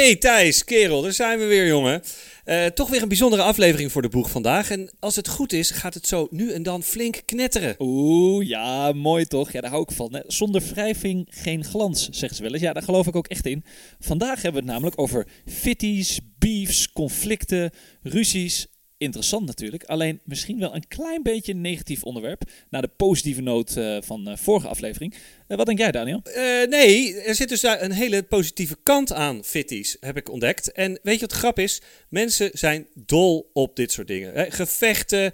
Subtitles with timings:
[0.00, 2.02] Hey Thijs, kerel, daar zijn we weer, jongen.
[2.44, 4.70] Uh, toch weer een bijzondere aflevering voor de boeg vandaag.
[4.70, 7.74] En als het goed is, gaat het zo nu en dan flink knetteren.
[7.78, 9.52] Oeh, ja, mooi toch?
[9.52, 10.22] Ja, daar hou ik van.
[10.26, 12.62] Zonder wrijving geen glans, zeggen ze wel eens.
[12.62, 13.64] Ja, daar geloof ik ook echt in.
[13.98, 17.70] Vandaag hebben we het namelijk over fitties, beefs, conflicten,
[18.02, 18.66] ruzies
[19.00, 19.84] interessant natuurlijk.
[19.84, 22.42] Alleen misschien wel een klein beetje negatief onderwerp.
[22.70, 25.14] Na de positieve noot uh, van de vorige aflevering.
[25.50, 26.22] Uh, wat denk jij, Daniel?
[26.24, 30.72] Uh, nee, er zit dus een hele positieve kant aan fitties, heb ik ontdekt.
[30.72, 31.80] En weet je wat grap is?
[32.08, 34.34] Mensen zijn dol op dit soort dingen.
[34.34, 34.50] Hè?
[34.50, 35.32] Gevechten,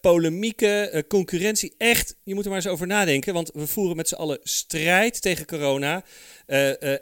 [0.00, 1.74] polemieken, concurrentie.
[1.78, 3.34] Echt, je moet er maar eens over nadenken.
[3.34, 6.04] Want we voeren met z'n allen strijd tegen corona.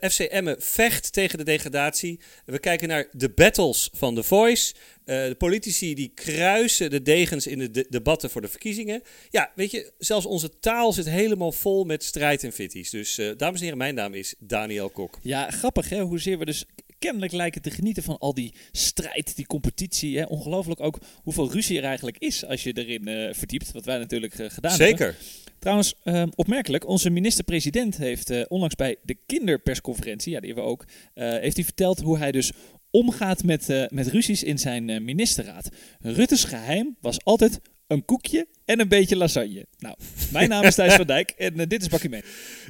[0.00, 2.20] FC Emmen vecht tegen de degradatie.
[2.46, 4.74] We kijken naar de battles van The Voice.
[5.04, 9.02] Uh, de politici die kruisen de degens in de debatten voor de verkiezingen.
[9.30, 12.90] Ja, weet je, zelfs onze taal zit helemaal vol met strijd en fitties.
[12.90, 15.18] Dus uh, dames en heren, mijn naam is Daniel Kok.
[15.22, 16.64] Ja, grappig hè, hoezeer we dus
[16.98, 20.18] kennelijk lijken te genieten van al die strijd, die competitie.
[20.18, 20.24] Hè.
[20.24, 23.72] Ongelooflijk ook hoeveel ruzie er eigenlijk is als je erin uh, verdiept.
[23.72, 25.06] Wat wij natuurlijk gedaan Zeker.
[25.06, 25.24] hebben.
[25.24, 25.52] Zeker.
[25.58, 30.84] Trouwens, uh, opmerkelijk, onze minister-president heeft onlangs bij de kinderpersconferentie, ja, die hebben we ook,
[31.14, 32.52] heeft hij verteld hoe hij dus
[32.90, 35.68] omgaat met, met ruzies in zijn ministerraad.
[36.00, 37.60] Rutte's geheim was altijd
[37.92, 39.66] een koekje en een beetje lasagne.
[39.78, 39.96] Nou,
[40.32, 42.22] mijn naam is Thijs van Dijk en uh, dit is Bakkie Mee.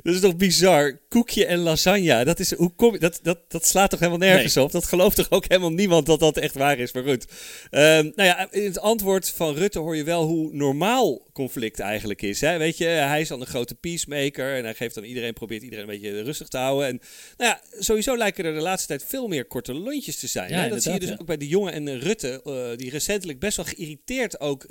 [0.02, 1.00] Dat is toch bizar?
[1.08, 2.24] Koekje en lasagne.
[2.24, 4.64] Dat, is, hoe kom, dat, dat, dat slaat toch helemaal nergens nee.
[4.64, 4.72] op?
[4.72, 6.92] Dat gelooft toch ook helemaal niemand dat dat echt waar is?
[6.92, 7.24] Maar goed.
[7.70, 12.22] Um, nou ja, in het antwoord van Rutte hoor je wel hoe normaal conflict eigenlijk
[12.22, 12.40] is.
[12.40, 12.58] Hè?
[12.58, 15.84] Weet je, hij is dan een grote peacemaker en hij geeft dan iedereen, probeert iedereen
[15.84, 16.88] een beetje rustig te houden.
[16.88, 17.00] En
[17.36, 20.50] nou ja, sowieso lijken er de laatste tijd veel meer korte lontjes te zijn.
[20.50, 20.68] Ja, hè?
[20.68, 21.16] Dat zie je dus ja.
[21.20, 24.64] ook bij de jongen en Rutte, uh, die recentelijk best wel geïrriteerd ook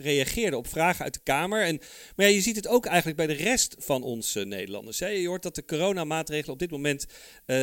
[0.49, 1.65] op vragen uit de Kamer.
[1.65, 1.79] En,
[2.15, 4.97] maar ja, je ziet het ook eigenlijk bij de rest van uh, Nederlanders.
[4.97, 7.05] Je hoort dat de coronamaatregelen op dit moment
[7.45, 7.57] uh,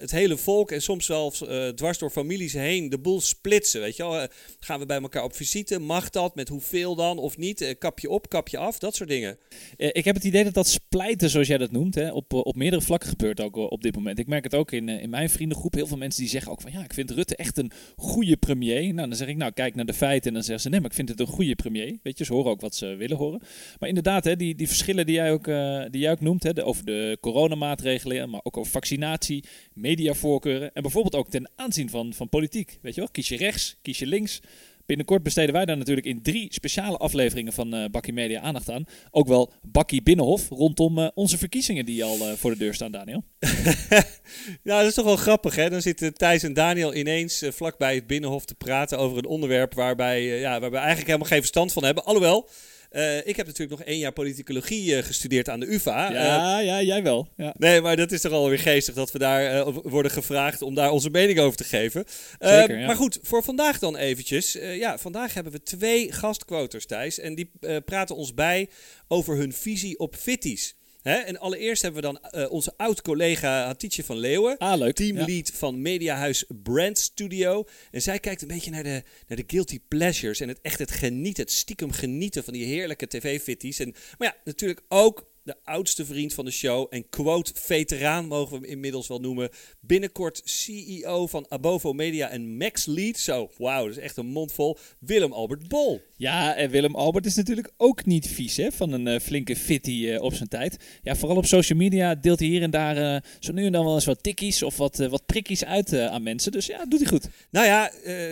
[0.00, 3.80] het hele volk en soms zelfs dwars door families heen de boel splitsen.
[3.80, 4.26] Weet je wel?
[4.60, 5.78] gaan we bij elkaar op visite?
[5.78, 6.34] Mag dat?
[6.34, 7.18] Met hoeveel dan?
[7.18, 7.74] Of niet?
[7.78, 8.28] kap je op?
[8.28, 8.78] Kap je af?
[8.78, 9.38] Dat soort dingen.
[9.76, 12.82] ik heb het idee dat dat splijten, zoals jij dat noemt, hè, op, op meerdere
[12.82, 14.18] vlakken gebeurt ook op dit moment.
[14.18, 15.74] Ik merk het ook in, in mijn vriendengroep.
[15.74, 18.94] Heel veel mensen die zeggen ook van ja, ik vind Rutte echt een goede premier.
[18.94, 20.90] Nou, dan zeg ik nou, kijk naar de feiten en dan zeggen ze nee, maar
[20.90, 21.98] ik vind het een goede premier.
[22.02, 23.40] Weet ze horen ook wat ze willen horen.
[23.78, 26.52] Maar inderdaad, hè, die, die verschillen die jij ook, uh, die jij ook noemt, hè,
[26.52, 32.12] de, over de coronamaatregelen, maar ook over vaccinatie, mediavoorkeuren en bijvoorbeeld ook ten aanzien van,
[32.12, 32.78] van politiek.
[32.82, 34.40] Weet je wel, kies je rechts, kies je links.
[34.86, 38.84] Binnenkort besteden wij daar natuurlijk in drie speciale afleveringen van uh, Bakkie Media aandacht aan.
[39.10, 42.92] Ook wel Bakkie Binnenhof rondom uh, onze verkiezingen die al uh, voor de deur staan,
[42.92, 43.24] Daniel.
[44.62, 45.70] nou, dat is toch wel grappig, hè?
[45.70, 50.24] Dan zitten Thijs en Daniel ineens vlakbij het Binnenhof te praten over een onderwerp waarbij,
[50.24, 52.04] ja, waar we eigenlijk helemaal geen verstand van hebben.
[52.04, 52.48] Alhoewel,
[52.94, 56.12] uh, ik heb natuurlijk nog één jaar politicologie uh, gestudeerd aan de UvA.
[56.12, 57.28] Ja, uh, ja jij wel.
[57.36, 57.54] Ja.
[57.58, 61.10] Nee, maar dat is toch alweer geestig dat we daar worden gevraagd om daar onze
[61.10, 62.04] mening over te geven.
[62.38, 62.86] Zeker, ja.
[62.86, 64.52] Maar goed, voor vandaag dan eventjes.
[64.52, 67.18] ja, vandaag hebben we twee gastquoters, Thijs.
[67.18, 67.50] En die
[67.84, 68.68] praten ons bij
[69.08, 70.74] over hun visie op fitties.
[71.04, 71.14] Hè?
[71.14, 74.58] En allereerst hebben we dan uh, onze oud-collega Hatice van Leeuwen.
[74.58, 74.94] Ah, leuk.
[74.94, 75.54] Teamlead ja.
[75.54, 77.64] van Mediahuis Brand Studio.
[77.90, 80.40] En zij kijkt een beetje naar de, naar de guilty pleasures.
[80.40, 83.78] En het echt het genieten, het stiekem genieten van die heerlijke tv-fitties.
[83.78, 88.62] En, maar ja, natuurlijk ook de oudste vriend van de show en quote-veteraan mogen we
[88.62, 89.50] hem inmiddels wel noemen.
[89.80, 93.18] Binnenkort CEO van Abovo Media en Max Lead.
[93.18, 94.78] Zo, wauw, dat is echt een mond vol.
[94.98, 96.00] Willem Albert Bol.
[96.24, 99.90] Ja, en Willem Albert is natuurlijk ook niet vies hè, van een uh, flinke fitty
[99.90, 100.76] uh, op zijn tijd.
[101.02, 103.84] Ja, vooral op social media deelt hij hier en daar uh, zo nu en dan
[103.84, 106.52] wel eens wat tikkies of wat, wat prikkies uit aan mensen.
[106.52, 107.28] Dus ja, doet hij goed.
[107.50, 107.90] Nou ja,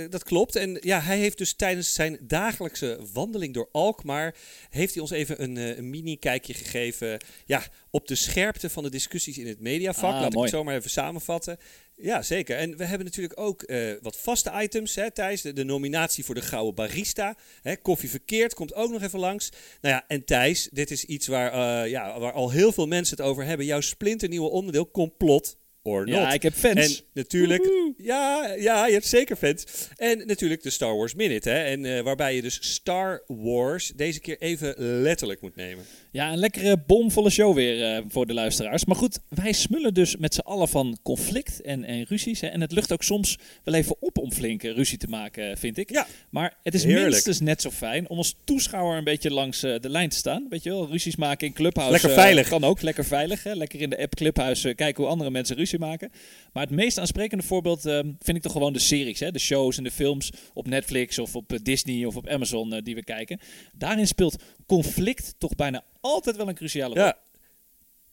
[0.08, 0.56] dat klopt.
[0.56, 4.34] En ja, hij heeft dus tijdens zijn dagelijkse wandeling door Alkmaar...
[4.70, 7.18] heeft hij ons even een, een mini-kijkje gegeven...
[7.46, 10.14] ja, op de scherpte van de discussies in het mediavak.
[10.14, 10.46] Ah, Laat mooi.
[10.46, 11.58] ik het zomaar even samenvatten.
[12.02, 12.56] Ja, zeker.
[12.56, 15.42] En we hebben natuurlijk ook uh, wat vaste items, hè, Thijs.
[15.42, 17.36] De, de, nominatie voor de Gouden Barista.
[17.62, 19.48] Hè, koffie verkeerd komt ook nog even langs.
[19.80, 23.16] Nou ja, en Thijs, dit is iets waar, uh, ja, waar al heel veel mensen
[23.16, 23.66] het over hebben.
[23.66, 26.14] Jouw splinternieuwe onderdeel, complot or not.
[26.14, 26.98] Ja, ik heb fans.
[26.98, 29.64] En natuurlijk, ja, ja, je hebt zeker fans.
[29.96, 31.64] En natuurlijk de Star Wars Minute, hè.
[31.64, 35.84] En uh, waarbij je dus Star Wars deze keer even letterlijk moet nemen.
[36.12, 38.84] Ja, een lekkere bomvolle show weer uh, voor de luisteraars.
[38.84, 42.40] Maar goed, wij smullen dus met z'n allen van conflict en, en ruzies.
[42.40, 42.46] Hè.
[42.46, 45.90] En het lucht ook soms wel even op om flinke ruzie te maken, vind ik.
[45.90, 47.10] Ja, maar het is heerlijk.
[47.10, 50.46] minstens net zo fijn om als toeschouwer een beetje langs uh, de lijn te staan.
[50.50, 51.92] Weet je wel, ruzies maken in Clubhouse.
[51.92, 52.48] Lekker veilig.
[52.48, 53.42] kan ook, lekker veilig.
[53.42, 53.54] Hè.
[53.54, 56.10] Lekker in de app Clubhouse kijken hoe andere mensen ruzie maken.
[56.52, 57.82] Maar het meest aansprekende voorbeeld
[58.18, 59.20] vind ik toch gewoon de series.
[59.20, 59.30] Hè?
[59.30, 63.04] De shows en de films op Netflix of op Disney of op Amazon die we
[63.04, 63.38] kijken.
[63.72, 64.36] Daarin speelt
[64.72, 67.04] conflict toch bijna altijd wel een cruciale rol.
[67.04, 67.16] Ja.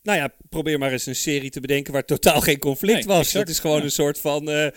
[0.03, 3.19] Nou ja, probeer maar eens een serie te bedenken waar totaal geen conflict was.
[3.19, 3.45] Exact.
[3.45, 4.67] Dat is gewoon een soort van uh,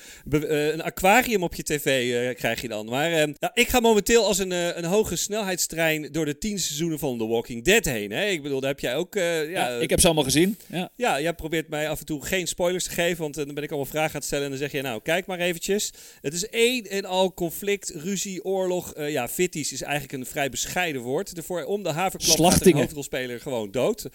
[0.72, 2.86] een aquarium op je tv uh, krijg je dan.
[2.86, 7.18] Maar nou, ik ga momenteel als een, een hoge snelheidstrein door de tien seizoenen van
[7.18, 8.10] The Walking Dead heen.
[8.10, 8.26] Hè?
[8.26, 9.14] Ik bedoel, daar heb jij ook...
[9.14, 10.58] ja, ja, ik heb ze allemaal gezien.
[10.66, 10.90] Ja.
[10.96, 13.70] ja, jij probeert mij af en toe geen spoilers te geven, want dan ben ik
[13.70, 15.92] allemaal vragen aan het stellen en dan zeg je, nou, kijk maar eventjes.
[16.20, 18.92] Het is één en al conflict, ruzie, oorlog.
[18.96, 21.36] ja, fitties is eigenlijk een vrij bescheiden woord.
[21.36, 24.08] Ervoor om de haverklap gaat een hoofdrolspeler gewoon dood.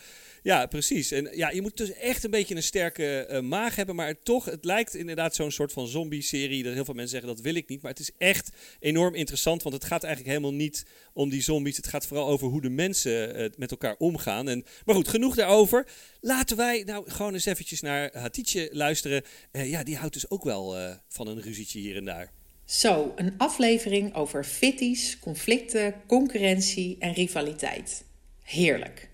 [0.48, 1.12] Ja, precies.
[1.12, 3.96] En ja, je moet dus echt een beetje een sterke uh, maag hebben.
[3.96, 6.64] Maar toch, het lijkt inderdaad zo'n soort van zombie-serie.
[6.64, 7.82] Dat heel veel mensen zeggen, dat wil ik niet.
[7.82, 8.50] Maar het is echt
[8.80, 9.64] enorm interessant.
[9.64, 11.78] Want het gaat eigenlijk helemaal niet om die zombies.
[11.78, 14.50] Het gaat vooral over hoe de mensen uh, met elkaar omgaan.
[14.50, 15.88] En, maar goed, genoeg daarover.
[16.22, 19.24] Laten wij nou gewoon eens eventjes naar Hatice luisteren.
[19.52, 20.76] Uh, ja, die houdt dus ook wel
[21.08, 22.32] van een ruzietje hier en daar.
[22.66, 28.04] Zo, een aflevering over fitties, conflicten, concurrentie en rivaliteit.
[28.44, 29.10] Heerlijk.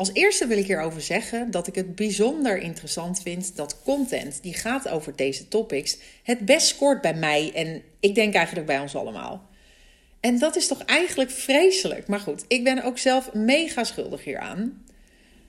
[0.00, 4.54] Als eerste wil ik hierover zeggen dat ik het bijzonder interessant vind dat content die
[4.54, 8.94] gaat over deze topics het best scoort bij mij en ik denk eigenlijk bij ons
[8.94, 9.48] allemaal.
[10.20, 12.06] En dat is toch eigenlijk vreselijk.
[12.06, 14.84] Maar goed, ik ben ook zelf mega schuldig hieraan.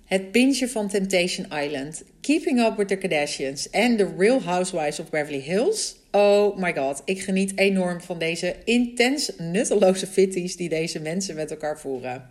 [0.06, 5.10] Het bingen van Temptation Island, Keeping Up with the Kardashians en The Real Housewives of
[5.10, 5.96] Beverly Hills.
[6.12, 11.52] Oh my god, ik geniet enorm van deze intens nutteloze fitties die deze mensen met
[11.52, 12.31] elkaar voeren.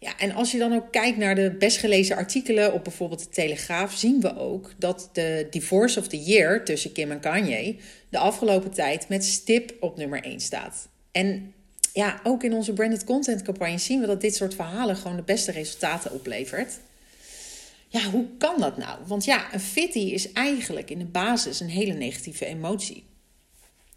[0.00, 3.28] Ja, en als je dan ook kijkt naar de best gelezen artikelen op bijvoorbeeld de
[3.28, 7.76] Telegraaf, zien we ook dat de Divorce of the Year tussen Kim en Kanye
[8.08, 10.88] de afgelopen tijd met stip op nummer 1 staat.
[11.12, 11.54] En
[11.92, 15.22] ja, ook in onze branded content campagne zien we dat dit soort verhalen gewoon de
[15.22, 16.72] beste resultaten oplevert.
[17.88, 18.98] Ja, hoe kan dat nou?
[19.06, 23.04] Want ja, een fitty is eigenlijk in de basis een hele negatieve emotie.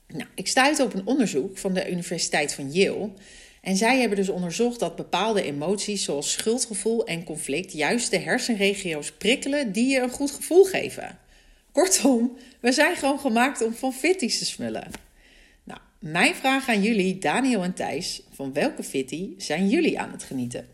[0.07, 3.09] Nou, ik stuitte op een onderzoek van de Universiteit van Yale.
[3.61, 9.11] En zij hebben dus onderzocht dat bepaalde emoties zoals schuldgevoel en conflict juist de hersenregio's
[9.11, 11.17] prikkelen die je een goed gevoel geven.
[11.71, 14.87] Kortom, we zijn gewoon gemaakt om van fitties te smullen.
[15.63, 20.23] Nou, mijn vraag aan jullie, Daniel en Thijs, van welke fitty zijn jullie aan het
[20.23, 20.67] genieten?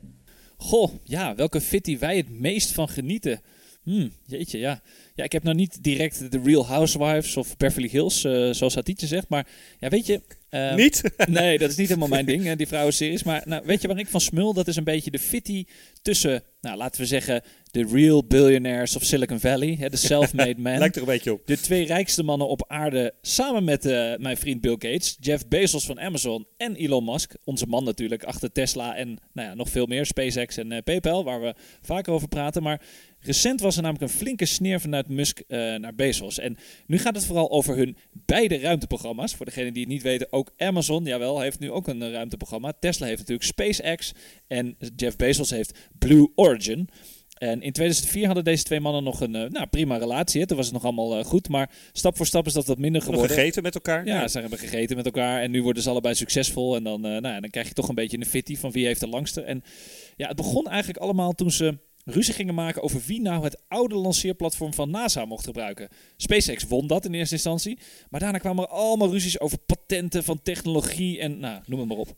[0.57, 3.41] Goh, ja, welke fitty wij het meest van genieten?
[3.83, 4.81] Hmm, jeetje, ja.
[5.15, 9.07] Ja, ik heb nou niet direct de Real Housewives of Beverly Hills, uh, zoals Hatice
[9.07, 9.29] zegt.
[9.29, 9.47] Maar
[9.79, 10.21] ja, weet je...
[10.49, 11.01] Uh, niet?
[11.27, 13.23] nee, dat is niet helemaal mijn ding, die vrouwenseries.
[13.23, 14.53] Maar nou, weet je waar ik van smul?
[14.53, 15.65] Dat is een beetje de fitty
[16.01, 17.41] tussen, nou, laten we zeggen,
[17.71, 19.75] de real billionaires of Silicon Valley.
[19.79, 20.77] Hè, de self-made man.
[20.77, 21.41] Lijkt er een beetje op.
[21.45, 25.17] De twee rijkste mannen op aarde samen met uh, mijn vriend Bill Gates.
[25.19, 27.33] Jeff Bezos van Amazon en Elon Musk.
[27.43, 30.05] Onze man natuurlijk achter Tesla en nou ja, nog veel meer.
[30.05, 32.63] SpaceX en uh, PayPal, waar we vaker over praten.
[32.63, 32.81] Maar
[33.27, 36.39] Recent was er namelijk een flinke sneer vanuit Musk uh, naar Bezos.
[36.39, 39.35] En nu gaat het vooral over hun beide ruimteprogramma's.
[39.35, 42.73] Voor degenen die het niet weten, ook Amazon, jawel, heeft nu ook een uh, ruimteprogramma.
[42.79, 44.11] Tesla heeft natuurlijk SpaceX
[44.47, 46.89] en Jeff Bezos heeft Blue Origin.
[47.37, 50.41] En in 2004 hadden deze twee mannen nog een uh, nou, prima relatie.
[50.41, 50.47] Hè.
[50.47, 51.49] Toen was het nog allemaal goed.
[51.49, 53.29] Maar stap voor stap is dat wat minder geworden.
[53.29, 54.05] gegeten met elkaar?
[54.05, 55.41] Ja, ze hebben gegeten met elkaar.
[55.41, 56.75] En nu worden ze allebei succesvol.
[56.75, 58.99] En dan, nou ja, dan krijg je toch een beetje een fitty van wie heeft
[58.99, 59.41] de langste.
[59.41, 59.63] En
[60.15, 61.77] ja, het begon eigenlijk allemaal toen ze
[62.09, 65.89] ruzie gingen maken over wie nou het oude lanceerplatform van NASA mocht gebruiken.
[66.17, 70.41] SpaceX won dat in eerste instantie, maar daarna kwamen er allemaal ruzies over patenten van
[70.41, 72.15] technologie en nou, noem het maar op.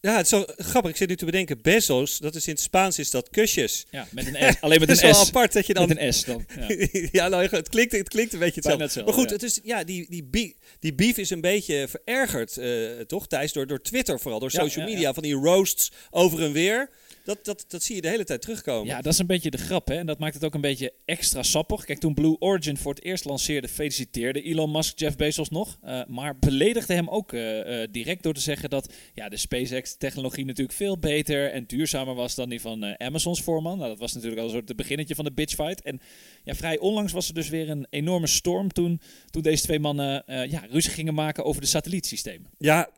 [0.00, 0.90] Ja, het is zo grappig.
[0.90, 1.62] Ik zit nu te bedenken.
[1.62, 3.86] Bezos, dat is in het Spaans is dat kusjes.
[3.90, 4.56] Ja, met een S.
[4.60, 5.00] Alleen met een S.
[5.00, 5.88] Het is wel apart dat je dan...
[5.88, 6.46] Met een S dan.
[6.56, 6.86] Ja,
[7.24, 9.04] ja nou, het, klinkt, het klinkt een beetje hetzelfde.
[9.04, 13.00] maar goed, het is, ja, die, die, beef, die beef is een beetje verergerd, uh,
[13.00, 13.52] toch Thijs?
[13.52, 15.14] Door, door Twitter vooral, door social media.
[15.14, 16.90] Van die roasts over en weer.
[17.28, 18.86] Dat, dat, dat zie je de hele tijd terugkomen.
[18.86, 19.94] Ja, dat is een beetje de grap, hè?
[19.94, 21.84] En dat maakt het ook een beetje extra sappig.
[21.84, 25.78] Kijk, toen Blue Origin voor het eerst lanceerde, feliciteerde Elon Musk Jeff Bezos nog.
[25.84, 30.44] Uh, maar beledigde hem ook uh, uh, direct door te zeggen dat ja, de SpaceX-technologie
[30.44, 33.78] natuurlijk veel beter en duurzamer was dan die van Amazons voorman.
[33.78, 35.82] Nou, dat was natuurlijk al een soort het beginnetje van de bitchfight.
[35.82, 36.00] En
[36.44, 40.22] ja, vrij onlangs was er dus weer een enorme storm toen, toen deze twee mannen
[40.26, 42.50] ja, ruzie gingen maken over de satellietsystemen.
[42.58, 42.88] Ja,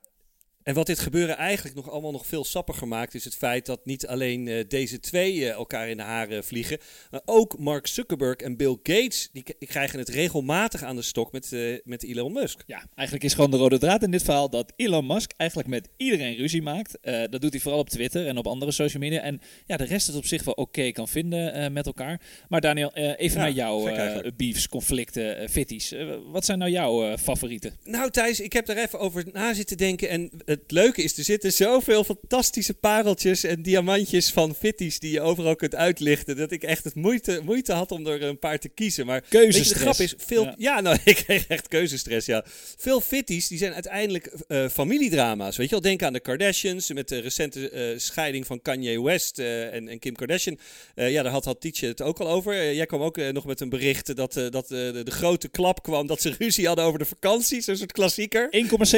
[0.62, 3.86] en wat dit gebeuren eigenlijk nog allemaal nog veel sappiger maakt, is het feit dat
[3.86, 6.78] niet alleen uh, deze twee uh, elkaar in de haren vliegen,
[7.10, 11.52] maar ook Mark Zuckerberg en Bill Gates, die krijgen het regelmatig aan de stok met,
[11.52, 12.62] uh, met Elon Musk.
[12.66, 15.88] Ja, eigenlijk is gewoon de rode draad in dit verhaal dat Elon Musk eigenlijk met
[15.96, 16.98] iedereen ruzie maakt.
[17.02, 19.20] dat doet hij vooral op Twitter en op andere social media.
[19.20, 22.20] En ja, de rest het op zich wel oké kan vinden met elkaar.
[22.48, 23.90] Maar Daniel, even ja, naar jouw
[24.36, 25.94] beefs, conflicten, fitties.
[26.32, 27.72] wat zijn nou jouw favorieten?
[27.84, 31.24] Nou Thijs, ik heb daar even over na zitten denken en het leuke is, er
[31.24, 36.36] zitten zoveel fantastische pareltjes en diamantjes van fitties die je overal kunt uitlichten.
[36.36, 39.06] Dat ik echt het moeite, moeite had om er een paar te kiezen.
[39.06, 39.68] Maar Keuzestress.
[39.68, 40.80] je, de grap is, veel, ja.
[40.80, 42.44] nou, ik kreeg echt keuzestress, ja.
[42.76, 45.56] Veel fitties, die zijn uiteindelijk eh, familiedrama's.
[45.56, 49.38] Weet je wel, denk aan de Kardashians met de recente eh, scheiding van Kanye West
[49.38, 50.58] eh, en, en Kim Kardashian.
[50.94, 52.74] Ja, daar had, had Tietje het ook al over.
[52.74, 56.20] Jij kwam ook nog met een bericht dat, dat de, de grote klap kwam dat
[56.20, 57.66] ze ruzie hadden over de vakanties.
[57.66, 58.48] Een soort klassieker.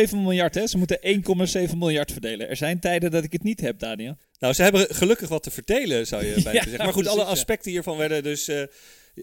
[0.09, 0.67] 1,7 miljard, hè?
[0.67, 1.42] Ze moeten 1,7
[1.77, 2.49] miljard verdelen.
[2.49, 4.17] Er zijn tijden dat ik het niet heb, Daniel.
[4.39, 6.85] Nou, ze hebben gelukkig wat te vertellen, zou je bijna Ja, zeggen.
[6.85, 7.33] Maar goed, precies, alle ja.
[7.33, 8.63] aspecten hiervan werden dus eh,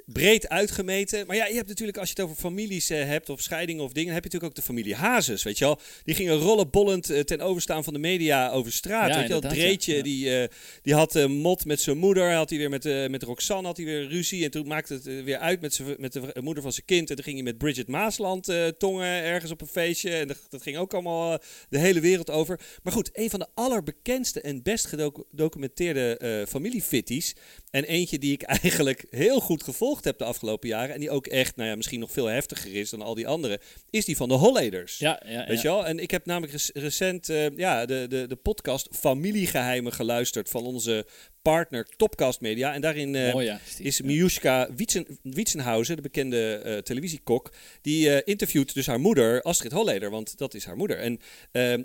[0.05, 1.27] breed uitgemeten.
[1.27, 3.91] Maar ja, je hebt natuurlijk, als je het over families eh, hebt, of scheidingen of
[3.91, 5.79] dingen, heb je natuurlijk ook de familie Hazes, weet je wel.
[6.03, 9.10] Die gingen rollenbollend eh, ten overstaan van de media over straat.
[9.10, 10.03] Ja, weet je wel, Dreetje, ja.
[10.03, 10.50] Die, eh,
[10.81, 14.08] die had mot met zijn moeder, had hij weer met, met Roxanne, had hij weer
[14.08, 14.43] ruzie.
[14.43, 17.10] En toen maakte het weer uit met, met de moeder van zijn kind.
[17.10, 20.12] En toen ging hij met Bridget Maasland tongen ergens op een feestje.
[20.12, 21.38] En dat, dat ging ook allemaal
[21.69, 22.60] de hele wereld over.
[22.84, 27.36] Maar goed, een van de allerbekendste en best gedocumenteerde familiefitties.
[27.72, 30.93] En eentje die ik eigenlijk heel goed gevolgd heb de afgelopen jaren.
[30.93, 33.59] En die ook echt, nou ja, misschien nog veel heftiger is dan al die andere.
[33.89, 34.98] Is die van de Holleders.
[34.98, 35.86] Ja, ja, Weet je wel?
[35.86, 40.63] En ik heb namelijk rec- recent eh, ja, de, de, de podcast Familiegeheimen geluisterd van
[40.65, 41.05] onze
[41.41, 42.74] partner Topcast Media.
[42.74, 43.60] En daarin eh, ja.
[43.77, 49.72] is Miushka Wietsen, Wietsenhausen, de bekende eh, televisiekok, die eh, interviewt dus haar moeder, Astrid
[49.72, 50.98] Holleder, want dat is haar moeder.
[50.98, 51.19] En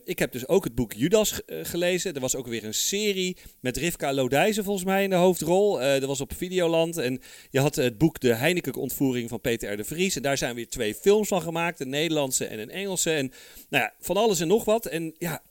[0.05, 2.15] ik heb dus ook het boek Judas ge- gelezen.
[2.15, 5.79] Er was ook weer een serie met Rivka Lodijzen volgens mij in de hoofdrol.
[5.79, 6.97] Dat was op Videoland.
[6.97, 7.21] En
[7.51, 9.77] je had het boek De Heineken-ontvoering van Peter R.
[9.77, 10.17] de Vries.
[10.17, 13.11] En daar zijn weer twee films van gemaakt, een Nederlandse en een Engelse.
[13.11, 13.33] En
[13.69, 14.87] nou ja, van alles en nog wat.
[14.87, 15.43] En ja,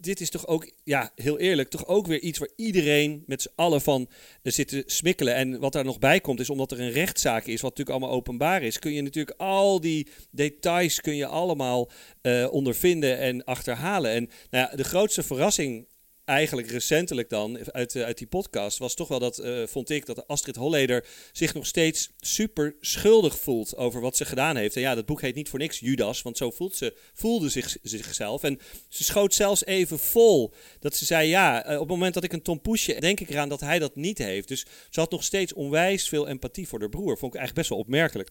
[0.00, 3.52] dit is toch ook, ja, heel eerlijk, toch ook weer iets waar iedereen met z'n
[3.54, 4.08] allen van
[4.42, 5.34] eh, zit te smikkelen.
[5.34, 8.16] En wat daar nog bij komt, is omdat er een rechtszaak is, wat natuurlijk allemaal
[8.16, 14.10] openbaar is, kun je natuurlijk al die details kun je allemaal eh, ondervinden en achterhalen.
[14.10, 15.86] En nou ja, de grootste verrassing
[16.24, 20.06] eigenlijk recentelijk dan uit, eh, uit die podcast was toch wel dat, eh, vond ik,
[20.06, 24.76] dat Astrid Holleder zich nog steeds super schuldig voelt over wat ze gedaan heeft.
[24.76, 27.76] En ja, dat boek heet niet voor niks Judas, want zo voelt ze, voelde zich,
[27.82, 28.42] zichzelf.
[28.42, 32.24] En ze schoot zelfs even vol dat ze zei, ja, eh, op het moment dat
[32.24, 34.48] ik een Tom Poesje, denk ik eraan dat hij dat niet heeft.
[34.48, 37.18] Dus ze had nog steeds onwijs veel empathie voor haar broer.
[37.18, 38.30] Vond ik eigenlijk best wel opmerkelijk.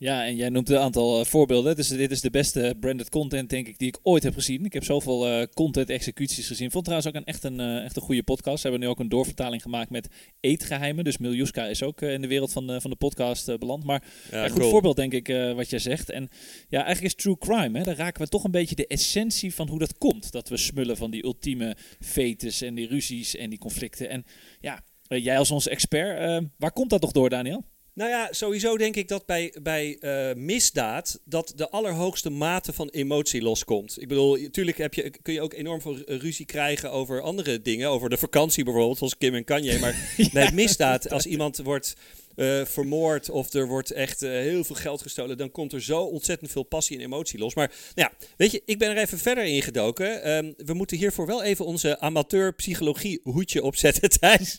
[0.00, 1.76] Ja, en jij noemt een aantal eh, voorbeelden.
[1.76, 4.64] Dus dit is de beste branded content, denk ik, die ik ooit heb gezien.
[4.64, 6.70] Ik heb zoveel eh, content-executies gezien.
[6.70, 8.56] Vond trouwens ook een, echt, een, eh, echt een goede podcast.
[8.56, 10.08] Ze hebben nu ook een doorvertaling gemaakt met
[10.40, 11.04] eetgeheimen.
[11.04, 13.84] Dus Miljuska is ook in de wereld van de, van de podcast beland.
[13.84, 14.70] Maar ja, goed cool.
[14.70, 15.26] voorbeeld, denk ik,
[15.56, 16.10] wat jij zegt.
[16.10, 16.28] En
[16.68, 17.78] ja, eigenlijk is true crime.
[17.78, 17.84] Hè?
[17.84, 20.32] Daar raken we toch een beetje de essentie van hoe dat komt.
[20.32, 24.08] Dat we smullen van die ultieme fetes en die ruzies en die conflicten.
[24.08, 24.24] En
[24.60, 27.64] ja, jij als onze expert, waar komt dat toch door, Daniel?
[28.00, 32.88] Nou ja, sowieso denk ik dat bij, bij eh, misdaad dat de allerhoogste mate van
[32.88, 34.00] emotie loskomt.
[34.00, 37.88] Ik bedoel, natuurlijk heb je, kun je ook enorm veel ruzie krijgen over andere dingen.
[37.88, 39.78] Over de vakantie bijvoorbeeld, zoals Kim en Kanye.
[39.78, 41.94] Maar bij misdaad, als iemand wordt
[42.40, 46.02] eh, vermoord of er wordt echt eh, heel veel geld gestolen, dan komt er zo
[46.02, 47.54] ontzettend veel passie en emotie los.
[47.54, 50.22] Maar nou ja, weet je, ik ben er even verder in gedoken.
[50.22, 54.58] Ehm, we moeten hiervoor wel even onze amateur psychologie hoedje opzetten, Thijs.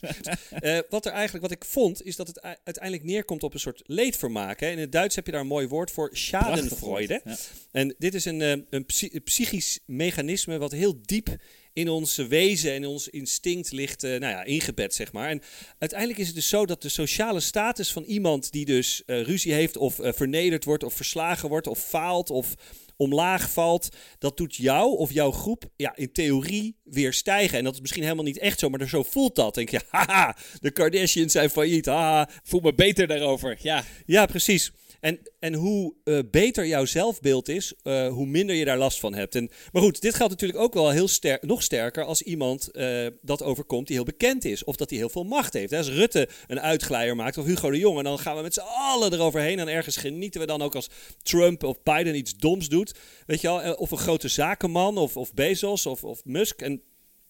[0.50, 3.82] Eh, wat er eigenlijk, wat ik vond, is dat het uiteindelijk neerkomt op een soort
[3.86, 4.60] leedvermaak.
[4.60, 4.70] Hè.
[4.70, 7.22] In het Duits heb je daar een mooi woord voor, schadenfreude.
[7.24, 7.36] Ja.
[7.72, 11.30] En dit is een, een psy- psychisch mechanisme wat heel diep
[11.74, 15.30] in ons wezen en ons instinct ligt eh, nou ja, ingebed, zeg maar.
[15.30, 15.42] En
[15.78, 19.54] uiteindelijk is het dus zo dat de sociale status van iemand die dus eh, ruzie
[19.54, 22.56] heeft of eh, vernederd wordt of verslagen wordt of faalt of
[22.96, 27.58] omlaag valt, dat doet jou of jouw groep ja, in theorie weer stijgen.
[27.58, 29.56] En dat is misschien helemaal niet echt zo, maar zo voelt dat.
[29.56, 32.30] Denk je, haha, de Kardashians zijn failliet, haha.
[32.44, 33.58] Voel me beter daarover.
[33.62, 34.72] Ja, Ja, precies.
[35.02, 39.14] En, en hoe eh, beter jouw zelfbeeld is, eh, hoe minder je daar last van
[39.14, 39.36] hebt.
[39.36, 43.08] En, maar goed, dit geldt natuurlijk ook wel heel sterk, nog sterker als iemand eh,
[43.22, 44.64] dat overkomt die heel bekend is.
[44.64, 45.74] Of dat hij heel veel macht heeft.
[45.74, 48.64] Als Rutte een uitglijer maakt, of Hugo de Jong, en dan gaan we met z'n
[48.64, 49.60] allen eroverheen.
[49.60, 50.90] En ergens genieten we dan ook als
[51.24, 52.96] Trump of Biden iets doms doet.
[53.26, 56.62] Weet je wel, of een grote zakenman, of, of Bezos, of, of Musk.
[56.62, 56.82] En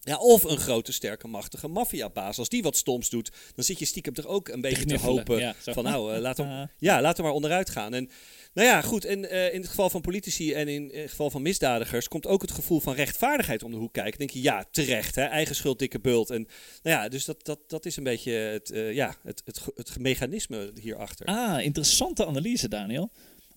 [0.04, 2.38] ja, of een grote, sterke, machtige maffiabaas.
[2.38, 5.40] Als die wat stoms doet, dan zit je stiekem toch ook een beetje te hopen
[5.40, 7.94] ja, van nou, eh, laat, hem, ja, laat hem maar onderuit gaan.
[7.94, 8.10] En
[8.54, 9.06] nou ja, goed.
[9.06, 12.42] En eh, in het geval van politici en in het geval van misdadigers komt ook
[12.42, 14.18] het gevoel van rechtvaardigheid om de hoek kijken.
[14.18, 16.30] Dan denk je, ja, terecht, hè, eigen schuld, dikke bult.
[16.30, 16.48] En
[16.84, 19.88] nou ja, dus dat, dat, dat is een beetje het, eh, ja, het, het, het,
[19.88, 21.26] het mechanisme hierachter.
[21.26, 23.12] Ah, interessante analyse, Daniel.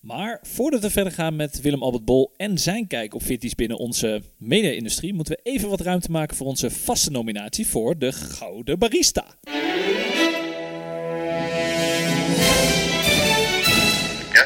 [0.05, 3.79] Maar voordat we verder gaan met Willem Albert Bol en zijn kijk op fitties binnen
[3.79, 8.79] onze media-industrie, moeten we even wat ruimte maken voor onze vaste nominatie voor de Gouden
[8.79, 9.25] Barista.
[9.41, 9.51] De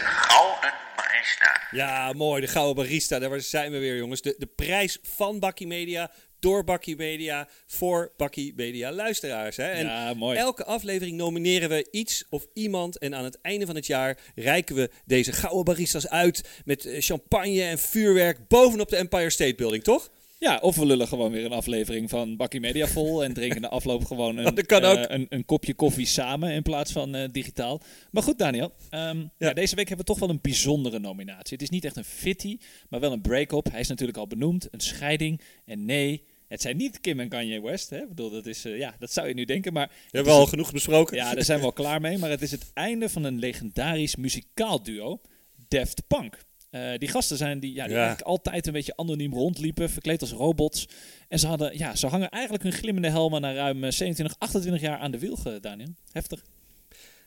[0.01, 1.61] Gouden Barista.
[1.71, 2.41] Ja, mooi.
[2.41, 3.19] De Gouden Barista.
[3.19, 4.21] Daar zijn we weer, jongens.
[4.21, 9.57] De, de prijs van Bakkie Media door Bakkie Media voor Bakkie Media luisteraars.
[9.57, 9.71] Hè?
[9.71, 10.39] En Ja, mooi.
[10.39, 12.99] elke aflevering nomineren we iets of iemand.
[12.99, 17.01] En aan het einde van het jaar reiken we deze Gouden Baristas uit met eh,
[17.01, 20.11] champagne en vuurwerk bovenop de Empire State Building, toch?
[20.39, 23.69] Ja, of we lullen gewoon weer een aflevering van Bakkie Media vol en drinken de
[23.69, 27.29] afloop gewoon een, Dat kan eh, een, een kopje koffie samen in plaats van eh,
[27.33, 27.81] digitaal.
[28.11, 28.73] Maar goed, Daniel.
[28.91, 29.53] ehm, ja.
[29.53, 31.53] deze week hebben we toch wel een bijzondere nominatie.
[31.53, 33.71] Het is niet echt een fitty, maar wel een break-up.
[33.71, 35.41] Hij is natuurlijk al benoemd, een scheiding.
[35.65, 37.91] En nee, het zijn niet Kim en Kanye West.
[37.91, 37.99] Hè?
[37.99, 39.89] Ik bedoel, dat, is, eh, ja, dat zou je nu denken, maar...
[39.89, 41.17] We hebben we al genoeg besproken.
[41.17, 42.19] Ja, daar zijn we al klaar mee.
[42.19, 45.21] Maar het is het einde van een legendarisch muzikaal duo,
[45.69, 46.47] Daft Punk.
[46.71, 47.99] Eh, die gasten zijn die, ja, die Ja.
[47.99, 50.89] eigenlijk altijd een beetje anoniem rondliepen, verkleed als robots.
[51.29, 54.83] En ze, hadden, ja, ze hangen eigenlijk hun glimmende helmen na ruim eh, 27, 28
[54.83, 55.89] jaar aan de wiel, ge- Daniel.
[56.13, 56.43] Heftig.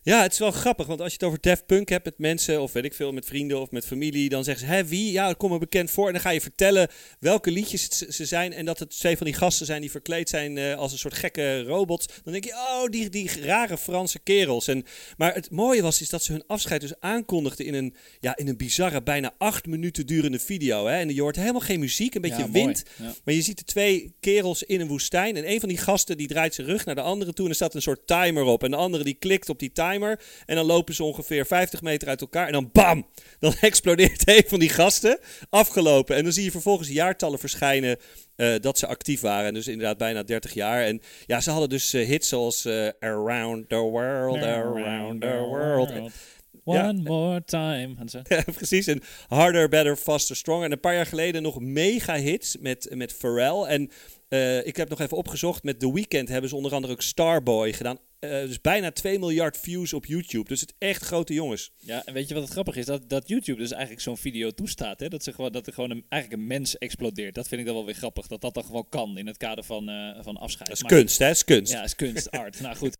[0.04, 2.62] Ja, het is wel grappig, want als je het over Daft Punk hebt met mensen,
[2.62, 5.12] of weet ik veel, met vrienden of met familie, dan zeggen ze, hè, wie?
[5.12, 6.08] Ja, komt me bekend voor.
[6.08, 6.88] En dan ga je vertellen
[7.20, 10.30] welke liedjes het ze zijn en dat het twee van die gasten zijn die verkleed
[10.30, 12.08] zijn eh, als een soort gekke robots.
[12.24, 14.68] Dan denk je, oh, die, die rare Franse kerels.
[14.68, 14.86] En,
[15.18, 18.48] maar het mooie was is dat ze hun afscheid dus aankondigden in een, ja, in
[18.48, 20.86] een bizarre, bijna acht minuten durende video.
[20.86, 20.98] Hè?
[20.98, 22.84] En je hoort helemaal geen muziek, een beetje Ja, wind.
[22.98, 23.14] Ja.
[23.24, 25.36] Maar je ziet de twee kerels in een woestijn.
[25.36, 27.44] En een van die gasten die draait zijn rug naar de andere toe.
[27.44, 28.64] En er staat een soort timer op.
[28.64, 29.90] En de andere die klikt op die timer.
[30.46, 32.46] En dan lopen ze ongeveer 50 meter uit elkaar.
[32.48, 33.08] En dan bam!
[33.40, 35.20] Dan explodeert een van die gasten.
[35.50, 36.16] Afgelopen.
[36.16, 37.98] En dan zie je vervolgens jaartallen verschijnen.
[38.36, 39.54] eh, dat ze actief waren.
[39.54, 40.84] Dus inderdaad bijna 30 jaar.
[40.84, 45.92] En ja, ze hadden dus eh, hits zoals eh, Around the World, Around the World.
[46.64, 46.92] One Ja.
[46.92, 47.96] more time.
[48.28, 48.88] Ja, precies.
[48.88, 50.66] En Harder, Better, Faster, Stronger.
[50.66, 53.64] En een paar jaar geleden nog mega hits met, met Pharrell.
[53.64, 53.90] En
[54.32, 55.64] eh, ik heb nog even opgezocht.
[55.64, 57.98] Met The Weeknd hebben ze onder andere ook Starboy gedaan.
[58.20, 60.48] Eh, dus bijna 2 miljard views op YouTube.
[60.48, 61.72] Dus het echt grote jongens.
[61.78, 62.86] Ja, en weet je wat het grappig is?
[62.86, 65.00] Dat, dat YouTube dus eigenlijk zo'n video toestaat.
[65.00, 65.08] Hè?
[65.08, 67.36] Dat, ze gewoon, dat er gewoon een, eigenlijk een mens explodeert.
[67.36, 68.28] Dat vind ik dan wel weer grappig.
[68.28, 70.68] Dat dat dan gewoon kan in het kader van, eh, van afscheid.
[70.68, 71.26] Dat is Maar- kunst, hè?
[71.26, 71.72] Dat is kunst.
[71.72, 72.60] Ja, is kunst, art.
[72.60, 72.98] nou goed.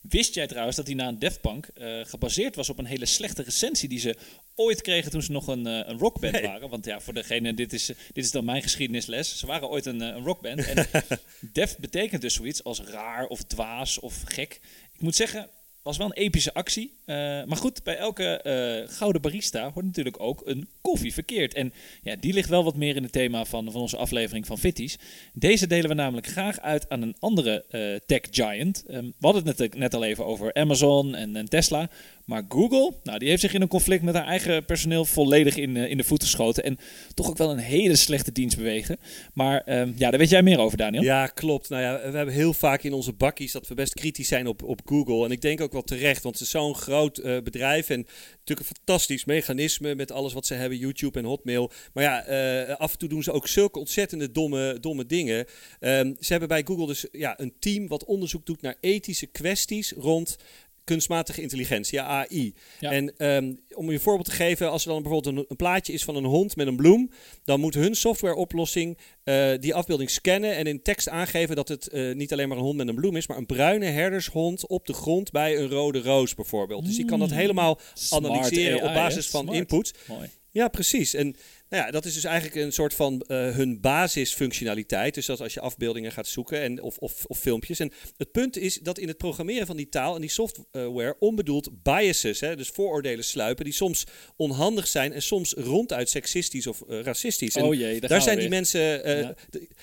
[0.00, 3.06] Wist jij trouwens dat hij na een Daft Punk eh, gebaseerd was op een hele
[3.06, 4.16] slechte recensie die ze
[4.54, 6.42] ooit kregen toen ze nog een, eh, een rockband Nee.
[6.42, 6.68] waren?
[6.68, 9.38] Want ja, voor degene, dit is, dit is dan mijn geschiedenisles.
[9.38, 10.66] Ze waren ooit een, eh, een rockband.
[10.66, 10.86] En
[11.52, 14.60] Def betekent dus zoiets als raar of dwaas of gek.
[14.92, 15.48] Ik moet zeggen,
[15.82, 16.92] was wel een epische actie.
[17.04, 21.54] Eh, maar goed, bij elke eh, gouden barista hoort natuurlijk ook een koffie verkeerd.
[21.54, 24.58] En ja, die ligt wel wat meer in het thema van, van onze aflevering van
[24.58, 24.98] Fitties.
[25.32, 28.84] Deze delen we namelijk graag uit aan een andere eh, tech giant.
[28.86, 31.90] Ehm, we hadden het net, net al even over Amazon en, en Tesla.
[32.32, 35.76] Maar Google, nou, die heeft zich in een conflict met haar eigen personeel volledig in,
[35.76, 36.64] eh, in de voet geschoten.
[36.64, 36.78] En
[37.14, 38.98] toch ook wel een hele slechte dienst bewegen.
[39.34, 41.02] Maar ehm, ja, daar weet jij meer over, Daniel.
[41.02, 41.68] Ja, klopt.
[41.68, 44.62] Nou ja, we hebben heel vaak in onze bakkies dat we best kritisch zijn op,
[44.62, 45.24] op Google.
[45.24, 47.90] En ik denk ook wel terecht, want het is zo'n groot eh, bedrijf.
[47.90, 48.06] En
[48.38, 51.70] natuurlijk een fantastisch mechanisme met alles wat ze hebben, YouTube en Hotmail.
[51.92, 55.46] Maar ja, eh, af en toe doen ze ook zulke ontzettende domme, domme dingen.
[55.80, 59.92] Ehm, ze hebben bij Google dus ja, een team wat onderzoek doet naar ethische kwesties
[59.96, 60.36] rond
[60.84, 62.54] kunstmatige intelligentie, ja, AI.
[62.80, 62.90] Ja.
[62.90, 65.92] En ehm, om je een voorbeeld te geven, als er dan bijvoorbeeld een, een plaatje
[65.92, 67.10] is van een hond met een bloem,
[67.44, 72.14] dan moet hun softwareoplossing eh, die afbeelding scannen en in tekst aangeven dat het eh,
[72.14, 74.92] niet alleen maar een hond met een bloem is, maar een bruine herdershond op de
[74.92, 76.84] grond bij een rode roos bijvoorbeeld.
[76.84, 77.36] Dus die kan dat Mm.
[77.36, 79.30] helemaal Smart analyseren op basis hè?
[79.30, 79.56] van Smart.
[79.58, 79.94] input.
[80.08, 80.28] Mooi.
[80.50, 81.14] Ja, precies.
[81.14, 81.36] En
[81.72, 85.14] nou ja, dat is dus eigenlijk een soort van eh, hun basisfunctionaliteit.
[85.14, 87.78] Dus dat als je afbeeldingen gaat zoeken en, of, of, of filmpjes.
[87.78, 91.82] En het punt is dat in het programmeren van die taal en die software onbedoeld
[91.82, 94.04] biases, hè, dus vooroordelen sluipen, die soms
[94.36, 97.54] onhandig zijn en soms ronduit seksistisch of eh, racistisch.
[97.56, 98.56] En Oh jee, daar, daar gaan we zijn die weer.
[98.56, 99.04] mensen.
[99.04, 99.34] eh, Ja.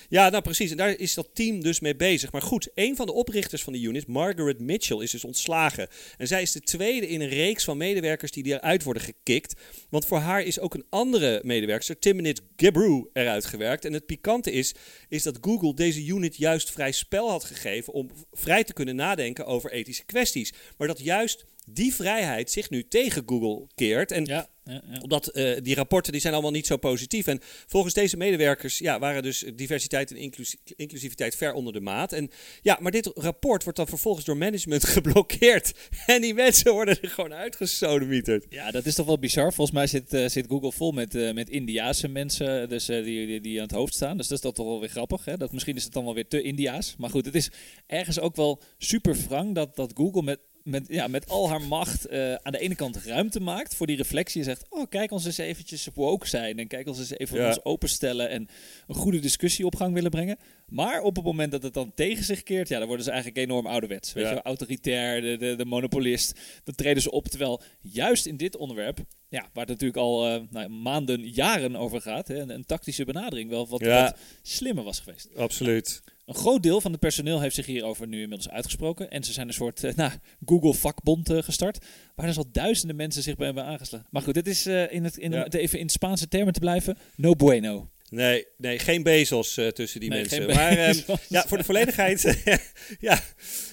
[0.08, 0.28] ja.
[0.30, 0.70] nou precies.
[0.70, 2.32] En daar is dat team dus mee bezig.
[2.32, 5.88] Maar goed, een van de oprichters van de unit, Margaret Mitchell, is dus ontslagen.
[6.16, 9.60] En zij is de tweede in een reeks van medewerkers die eruit worden gekikt.
[9.90, 13.84] Want voor haar is ook een andere medewerker, Timonit Gebru, eruit gewerkt.
[13.84, 14.74] En het pikante is,
[15.08, 19.46] is dat Google deze unit juist vrij spel had gegeven om vrij te kunnen nadenken
[19.46, 20.52] over ethische kwesties.
[20.76, 24.12] Maar dat juist die vrijheid zich nu tegen Google keert.
[24.12, 25.00] En Ja, ja, ja.
[25.00, 27.26] omdat eh, die rapporten die zijn allemaal niet zo positief.
[27.26, 32.12] En volgens deze medewerkers ja, waren dus diversiteit en inclus- inclusiviteit ver onder de maat.
[32.12, 32.30] En
[32.62, 35.72] ja, maar dit rapport wordt dan vervolgens door management geblokkeerd.
[36.06, 38.46] En die mensen worden er gewoon uitgesodemieterd.
[38.48, 39.52] Ja, dat is toch wel bizar.
[39.52, 43.40] Volgens mij zit, eh, zit Google vol met, eh, met Indiaanse mensen dus, die, die,
[43.40, 44.16] die aan het hoofd staan.
[44.16, 45.24] Dus dat is dat toch wel weer grappig.
[45.24, 45.36] Hè?
[45.36, 46.94] Dat, misschien is het dan wel weer te Indiaas.
[46.98, 47.50] Maar goed, het is
[47.86, 52.06] ergens ook wel super wrang dat, dat Google met, met, ja, met al haar macht
[52.06, 54.38] eh, aan de ene kant ruimte maakt voor die reflectie.
[54.40, 56.58] En zegt, oh kijk ons eens eventjes woke zijn.
[56.58, 57.46] En kijk ons eens even Ja.
[57.46, 58.48] ons openstellen en
[58.86, 60.38] een goede discussie op gang willen brengen.
[60.68, 63.40] Maar op het moment dat het dan tegen zich keert, ja, dan worden ze eigenlijk
[63.46, 64.12] enorm ouderwets.
[64.12, 64.32] Weet Ja.
[64.32, 66.38] je, autoritair, de, de, de monopolist.
[66.64, 67.28] Dan treden ze op.
[67.28, 72.00] Terwijl juist in dit onderwerp, ja, waar het natuurlijk al eh, nou, maanden, jaren over
[72.00, 74.02] gaat, hè, een, een tactische benadering wel wat, Ja.
[74.04, 75.28] wat slimmer was geweest.
[75.36, 76.02] Absoluut.
[76.30, 79.10] Een groot deel van het personeel heeft zich hierover nu inmiddels uitgesproken.
[79.10, 80.12] En ze zijn een soort eh, nou,
[80.46, 81.84] Google-vakbond eh, gestart.
[82.14, 84.06] Waar dus al duizenden mensen zich bij hebben aangesloten.
[84.10, 85.42] Maar goed, dit is eh, in het, in, Ja.
[85.42, 86.98] het even in Spaanse termen te blijven.
[87.16, 87.88] No bueno.
[88.10, 90.46] Nee, nee, geen Bezos eh, tussen die Nee, mensen.
[90.46, 92.42] maar ehm, ja, voor de volledigheid.
[93.00, 93.20] ja,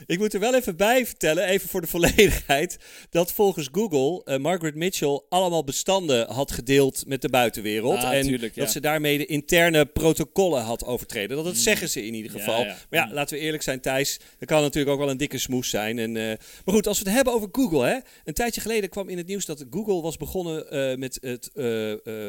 [0.06, 2.78] ik moet er wel even bij vertellen, even voor de volledigheid,
[3.10, 7.97] dat volgens Google eh, Margaret Mitchell allemaal bestanden had gedeeld met de buitenwereld.
[7.97, 8.62] Ah, en tuurlijk, ja.
[8.63, 11.36] dat ze daarmee de interne protocollen had overtreden.
[11.36, 12.60] Dat, dat zeggen ze in ieder geval.
[12.60, 12.65] ja.
[12.89, 13.13] Maar ja, Mm.
[13.13, 14.19] laten we eerlijk zijn, Thijs.
[14.39, 16.00] Dat kan natuurlijk ook wel een dikke smoes zijn.
[16.00, 16.23] En, eh,
[16.65, 17.86] maar goed, als we het hebben over Google.
[17.88, 21.52] Hè, een tijdje geleden kwam in het nieuws dat Google was begonnen met het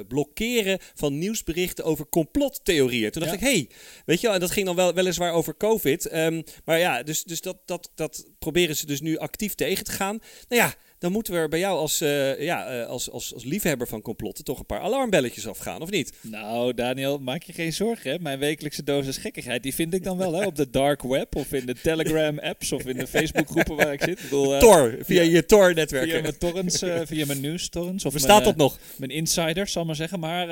[0.08, 3.10] blokkeren van nieuwsberichten over complottheorieën.
[3.10, 3.46] Toen dacht Ja.
[3.46, 3.70] ik, hé, hey,
[4.04, 6.06] weet je wel, en dat ging dan wel weliswaar over COVID.
[6.06, 9.92] Ehm, maar ja, dus, dus dat, dat, dat proberen ze dus nu actief tegen te
[9.92, 10.18] gaan.
[10.48, 13.44] Nou ja, dan moeten we er bij jou als, eh, ja, eh, als, als, als
[13.44, 16.12] liefhebber van complotten toch een paar alarmbelletjes afgaan, of niet?
[16.20, 18.10] Nou, Daniel, maak je geen zorgen.
[18.10, 18.18] Hè?
[18.18, 20.46] Mijn wekelijkse dosis gekkigheid, die vind ik dan wel hè?
[20.46, 24.18] op de dark web of in de Telegram-apps of in de Facebook-groepen waar ik zit.
[24.18, 26.10] Ik bedoel, eh, Tor, via je Tor-netwerk.
[26.10, 28.04] Via mijn torrents, via mijn nieuws-torrents.
[28.04, 28.78] Of Bestaat mijn, dat nog?
[28.96, 30.20] Mijn insiders, zal maar zeggen.
[30.20, 30.48] Maar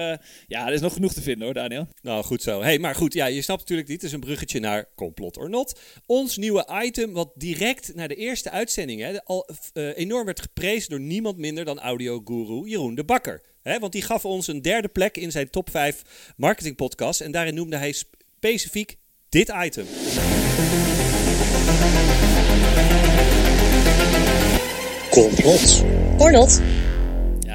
[0.46, 1.88] ja, er is nog genoeg te vinden hoor, Daniel.
[2.02, 2.62] Nou, goed zo.
[2.62, 3.96] Hey, maar goed, ja, je snapt natuurlijk niet.
[3.96, 5.80] Het is een bruggetje naar Complot or Not.
[6.06, 9.48] Ons nieuwe item, wat direct na de eerste uitzending hè, al
[9.94, 13.42] enorm werd geprezen door niemand minder dan audioguru Jeroen de Bakker.
[13.62, 16.02] Hè, want die gaf ons een derde plek in zijn top 5
[16.36, 17.20] marketingpodcast.
[17.20, 18.96] En daarin noemde hij specifiek
[19.28, 19.86] dit item.
[25.10, 25.84] Complot.
[26.18, 26.60] Or not.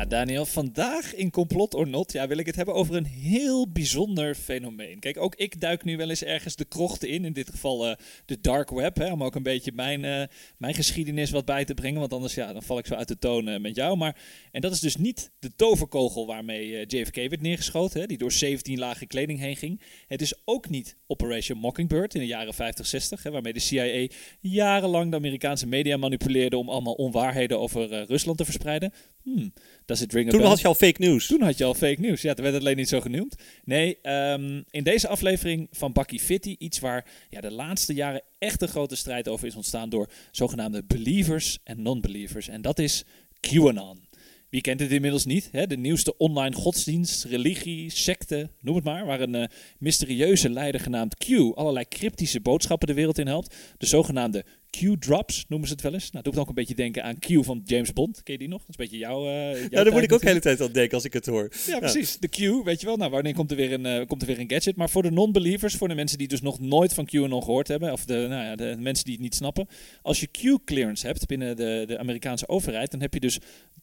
[0.05, 4.35] Daniel, vandaag in Complot or Not ja, wil ik het hebben over een heel bijzonder
[4.35, 4.99] fenomeen.
[4.99, 7.95] Kijk, ook ik duik nu wel eens ergens de krochten in, in dit geval eh,
[8.25, 10.23] de dark web, hè, om ook een beetje mijn, eh,
[10.57, 13.17] mijn geschiedenis wat bij te brengen, want anders ja, dan val ik zo uit de
[13.17, 13.97] toon eh, met jou.
[13.97, 14.17] Maar,
[14.51, 18.79] en dat is dus niet de toverkogel waarmee JFK werd neergeschoten, hè, die door 17
[18.79, 19.81] lagen kleding heen ging.
[20.07, 24.07] Het is ook niet Operation Mockingbird in de jaren 50, 60, hè, waarmee de CIA
[24.39, 28.93] jarenlang de Amerikaanse media manipuleerde om allemaal onwaarheden over Rusland te verspreiden.
[29.23, 29.53] Hmm,
[29.91, 30.49] does it ring a Toen bell?
[30.49, 31.27] had je al fake news.
[31.27, 32.21] Toen had je al fake nieuws.
[32.21, 33.35] Ja, toen werd het alleen niet zo genoemd.
[33.63, 38.61] Nee, ehm, in deze aflevering van Bakkie Fitty iets waar ja, de laatste jaren echt
[38.61, 42.47] een grote strijd over is ontstaan door zogenaamde believers en non-believers.
[42.47, 43.03] En dat is
[43.39, 44.09] QAnon.
[44.49, 45.49] Wie kent het inmiddels niet?
[45.51, 45.67] Hè?
[45.67, 49.05] De nieuwste online godsdienst, religie, secte, noem het maar.
[49.05, 49.47] Waar een eh,
[49.79, 53.55] mysterieuze leider genaamd Q allerlei cryptische boodschappen de wereld in helpt.
[53.77, 54.45] De zogenaamde
[54.77, 56.11] Q-drops noemen ze het wel eens.
[56.11, 58.23] Nou, doet ook een beetje denken aan Q van James Bond.
[58.23, 58.59] Ken je die nog?
[58.59, 59.25] Dat is een beetje jouw.
[59.27, 61.25] eh, jouw Ja, daar moet ik ook de hele tijd aan denken als ik het
[61.25, 61.51] hoor.
[61.67, 62.17] Ja, precies.
[62.17, 62.97] De Q, weet je wel.
[62.97, 64.75] Nou, wanneer komt er weer een, eh, komt er weer een gadget?
[64.75, 67.91] Maar voor de non-believers, voor de mensen die dus nog nooit van QAnon gehoord hebben,
[67.91, 69.67] of de, nou ja, de mensen die het niet snappen.
[70.01, 73.39] Als je Q-clearance hebt binnen de, de Amerikaanse overheid, dan heb je dus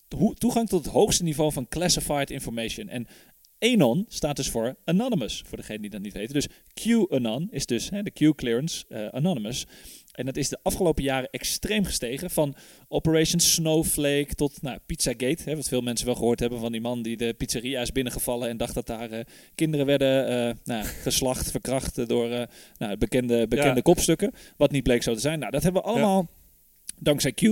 [0.09, 2.89] toe- toegang tot het hoogste niveau van classified information.
[2.89, 3.07] En
[3.59, 6.35] Anon staat dus voor Anonymous, voor degene die dat niet weten.
[6.35, 9.67] Dus QAnon is dus hè, de Q-clearance eh, Anonymous.
[10.19, 12.31] En dat is de afgelopen jaren extreem gestegen.
[12.31, 12.55] Van
[12.89, 15.43] Operation Snowflake tot nou, Pizzagate.
[15.45, 18.49] Hè, wat veel mensen wel gehoord hebben van die man die de pizzeria is binnengevallen.
[18.49, 22.47] En dacht dat daar eh, kinderen werden eh, nou, geslacht, verkracht door eh,
[22.79, 23.81] nou, bekende, bekende Ja.
[23.81, 24.33] kopstukken.
[24.57, 25.39] Wat niet bleek zo te zijn.
[25.39, 26.29] Nou, dat hebben we allemaal
[26.99, 27.43] dankzij Q.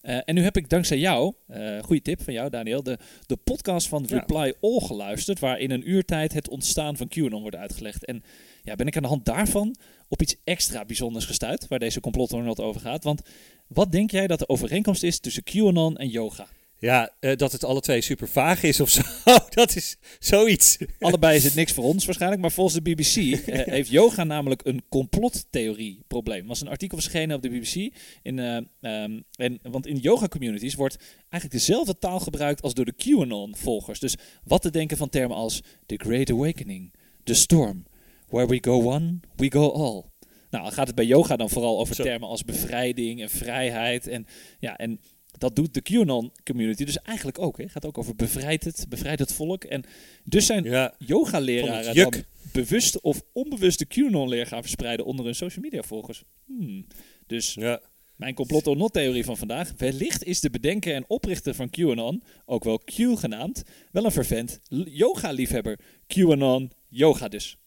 [0.00, 3.88] En nu heb ik dankzij jou, eh goede tip van jou Daniel, de, de podcast
[3.88, 4.18] van Ja.
[4.18, 5.38] Reply All geluisterd.
[5.38, 8.04] Waar in een uurtijd het ontstaan van QAnon wordt uitgelegd.
[8.04, 8.22] En
[8.62, 9.76] ja, ben ik aan de hand daarvan
[10.14, 11.68] op iets extra bijzonders gestuurd.
[11.68, 13.04] Waar deze complot over gaat.
[13.04, 13.22] Want
[13.66, 16.46] wat denk jij dat de overeenkomst is tussen QAnon en yoga?
[16.78, 19.02] Ja, eh, dat het alle twee super vaag is of zo.
[19.48, 20.78] dat is zoiets.
[20.98, 24.60] Allebei is het niks voor ons waarschijnlijk, maar volgens de BBC eh, heeft yoga namelijk
[24.64, 26.40] een complottheorie-probleem.
[26.40, 27.94] Er was een artikel verschenen op de BBC.
[28.22, 30.96] In, eh, ehm, en, want in yoga-communities wordt
[31.28, 34.00] eigenlijk dezelfde taal gebruikt als door de QAnon-volgers.
[34.00, 36.92] Dus wat te denken van termen als The Great Awakening,
[37.24, 37.84] The Storm,
[38.28, 40.04] Where we go one, we go all.
[40.50, 42.02] Nou, dan gaat het bij yoga dan vooral over Zo.
[42.02, 44.06] termen als bevrijding en vrijheid.
[44.06, 44.26] En,
[44.58, 45.00] ja, en
[45.38, 47.58] dat doet de QAnon-community dus eigenlijk ook.
[47.58, 49.64] Het gaat ook over bevrijd het, bevrijd het volk.
[49.64, 49.84] En
[50.24, 52.12] dus zijn Ja, yoga-leraren dan
[52.52, 56.24] bewust of onbewust de QAnon-leer gaan verspreiden onder hun social media volgers.
[56.46, 56.86] Hmm.
[57.26, 57.80] Dus ja.
[58.16, 59.72] mijn complot or not theorie van vandaag.
[59.76, 64.60] Wellicht is de bedenker en oprichter van QAnon, ook wel Q genaamd, wel een vervent
[64.84, 65.78] yoga-liefhebber.
[66.06, 67.58] QAnon, yoga dus.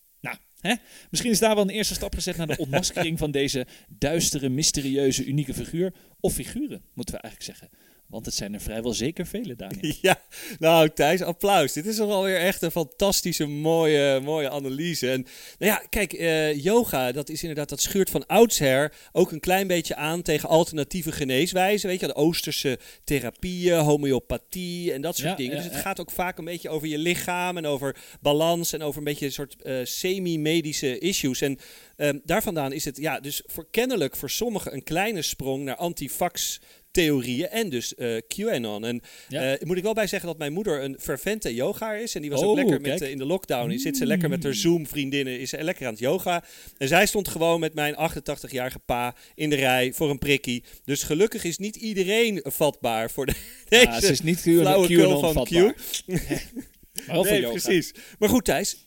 [0.61, 0.73] Hè?
[1.09, 5.25] misschien is daar wel een eerste stap gezet naar de ontmaskering van deze duistere, mysterieuze,
[5.25, 5.93] unieke figuur.
[6.19, 7.77] Of figuren, moeten we eigenlijk zeggen.
[8.07, 9.93] Want het zijn er vrijwel zeker vele, Daniel.
[10.01, 10.21] Ja,
[10.59, 11.73] nou Thijs, applaus.
[11.73, 15.11] Dit is toch alweer echt een fantastische, mooie, mooie analyse.
[15.11, 15.25] En
[15.57, 19.67] nou ja, kijk, eh, yoga, dat is inderdaad, dat schuurt van oudsher ook een klein
[19.67, 21.89] beetje aan tegen alternatieve geneeswijzen.
[21.89, 25.51] Weet je, de Oosterse therapieën, homeopathie en dat soort Ja, dingen.
[25.51, 25.81] ja, dus het ja.
[25.81, 29.25] gaat ook vaak een beetje over je lichaam en over balans en over een beetje
[29.25, 31.41] een soort eh, semi-medische issues.
[31.41, 31.57] En
[31.95, 35.75] ehm, daar vandaan is het, ja, dus voor kennelijk voor sommigen een kleine sprong naar
[35.75, 36.59] antivax
[36.97, 38.85] theorieën en dus eh, QAnon.
[38.85, 39.53] En Ja.
[39.55, 42.15] eh, moet ik wel bij zeggen dat mijn moeder een fervente yogaar is.
[42.15, 43.77] En die was ook Oh, lekker met, eh, in de lockdown.
[43.77, 46.43] Zit ze lekker met haar Zoom-vriendinnen, is ze lekker aan het yoga.
[46.77, 50.63] En zij stond gewoon met mijn 88-jarige pa in de rij voor een prikkie.
[50.85, 53.33] Dus gelukkig is niet iedereen vatbaar voor de,
[53.69, 55.73] deze ze is niet QAnon van vatbaar.
[55.73, 56.07] Q.
[57.07, 57.49] Nee, yoga.
[57.61, 57.91] precies.
[58.19, 58.86] Maar goed, Thijs.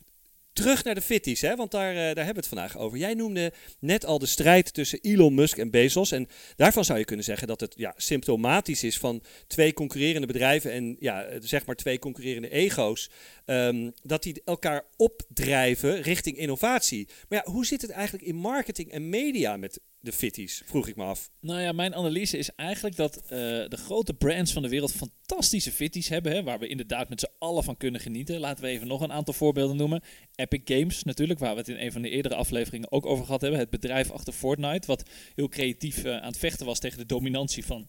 [0.53, 1.57] Terug naar de fitties, hè?
[1.57, 2.99] want daar, eh, daar hebben we het vandaag over.
[2.99, 6.13] Jij noemde net al de strijd tussen Elon Musk en Bezos.
[6.13, 10.73] En daarvan zou je kunnen zeggen dat het ja, symptomatisch is van twee concurrerende bedrijven
[10.73, 13.11] en ja, eh, zeg maar twee concurrerende ego's.
[13.45, 17.09] ehm, dat die elkaar opdrijven richting innovatie.
[17.29, 20.63] Maar ja, hoe zit het eigenlijk in marketing en media met de fitties?
[20.67, 21.31] Vroeg ik me af.
[21.41, 23.29] Nou ja, mijn analyse is eigenlijk dat eh,
[23.69, 26.33] de grote brands van de wereld fantastische fitties hebben.
[26.33, 28.41] Hè, waar we inderdaad met z'n allen van kunnen genieten.
[28.41, 30.03] Laten we even nog een aantal voorbeelden noemen.
[30.35, 33.41] Epic Games natuurlijk, waar we het in een van de eerdere afleveringen ook over gehad
[33.41, 33.61] hebben.
[33.61, 37.65] Het bedrijf achter Fortnite, wat heel creatief eh, aan het vechten was tegen de dominantie
[37.65, 37.89] van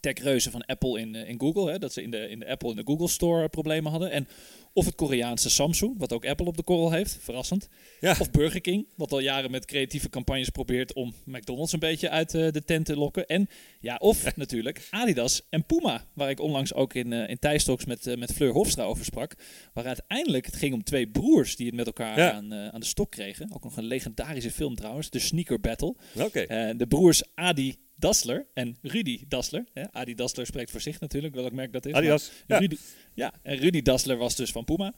[0.00, 1.70] techreuzen van Apple in, eh, in Google.
[1.70, 4.10] Hè, dat ze in de, in de Apple en de Google Store problemen hadden.
[4.10, 4.28] En
[4.72, 7.18] of het Koreaanse Samsung, wat ook Apple op de korrel heeft.
[7.20, 7.68] Verrassend.
[8.00, 8.16] Ja.
[8.18, 12.34] Of Burger King, wat al jaren met creatieve campagnes probeert om McDonald's een beetje uit
[12.34, 13.26] eh, de tent te lokken.
[13.26, 13.48] En
[13.80, 17.38] ja, of natuurlijk Adidas en Puma, waar ik onlangs ook in, eh in
[17.86, 19.34] met, met Fleur Hofstra over sprak.
[19.72, 22.32] Waar uiteindelijk het ging om twee broers die het met elkaar Ja.
[22.32, 23.50] aan, aan de stok kregen.
[23.54, 25.94] Ook nog een legendarische film trouwens, de Sneaker Battle.
[26.14, 26.74] Oké.
[26.76, 29.64] De broers Adi Dassler en Rudy Dassler.
[29.72, 29.92] Hè?
[29.92, 31.92] Adi Dassler spreekt voor zich natuurlijk, welk merk dat is.
[31.92, 32.30] Adidas.
[32.46, 32.58] Ja.
[32.58, 32.76] Rudy,
[33.14, 34.94] ja, en Rudy Dassler was dus van Puma.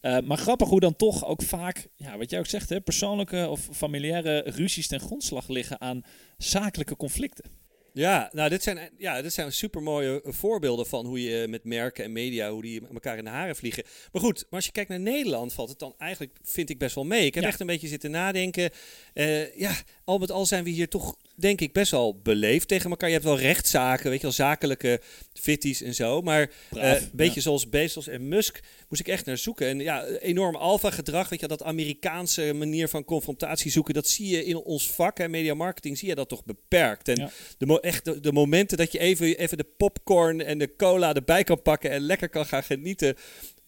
[0.00, 3.48] Eh, maar grappig hoe dan toch ook vaak, ja, wat jij ook zegt, hè, persoonlijke
[3.48, 6.02] of familiaire ruzies ten grondslag liggen aan
[6.36, 7.44] zakelijke conflicten.
[7.92, 12.04] Ja, nou, dit zijn, ja, dit zijn super mooie voorbeelden van hoe je met merken
[12.04, 13.84] en media, hoe die elkaar in de haren vliegen.
[14.12, 16.94] Maar goed, maar als je kijkt naar Nederland, valt het dan eigenlijk, vind ik best
[16.94, 17.26] wel mee.
[17.26, 17.48] Ik heb Ja.
[17.48, 18.70] echt een beetje zitten nadenken.
[19.14, 19.72] Eh, ja,
[20.08, 23.08] al met al zijn we hier toch, denk ik, best wel beleefd tegen elkaar.
[23.08, 25.00] Je hebt wel rechtszaken, weet je wel, zakelijke
[25.32, 26.22] fitties en zo.
[26.22, 27.40] Maar Braaf, eh, een beetje ja.
[27.40, 29.66] zoals Bezos en Musk moest ik echt naar zoeken.
[29.66, 34.28] En ja, enorm alfa gedrag, weet je, dat Amerikaanse manier van confrontatie zoeken, dat zie
[34.28, 37.08] je in ons vak, hè, media marketing, zie je dat toch beperkt.
[37.08, 37.30] En Ja.
[37.58, 41.44] de, echt de, de momenten dat je even, even de popcorn en de cola erbij
[41.44, 43.16] kan pakken en lekker kan gaan genieten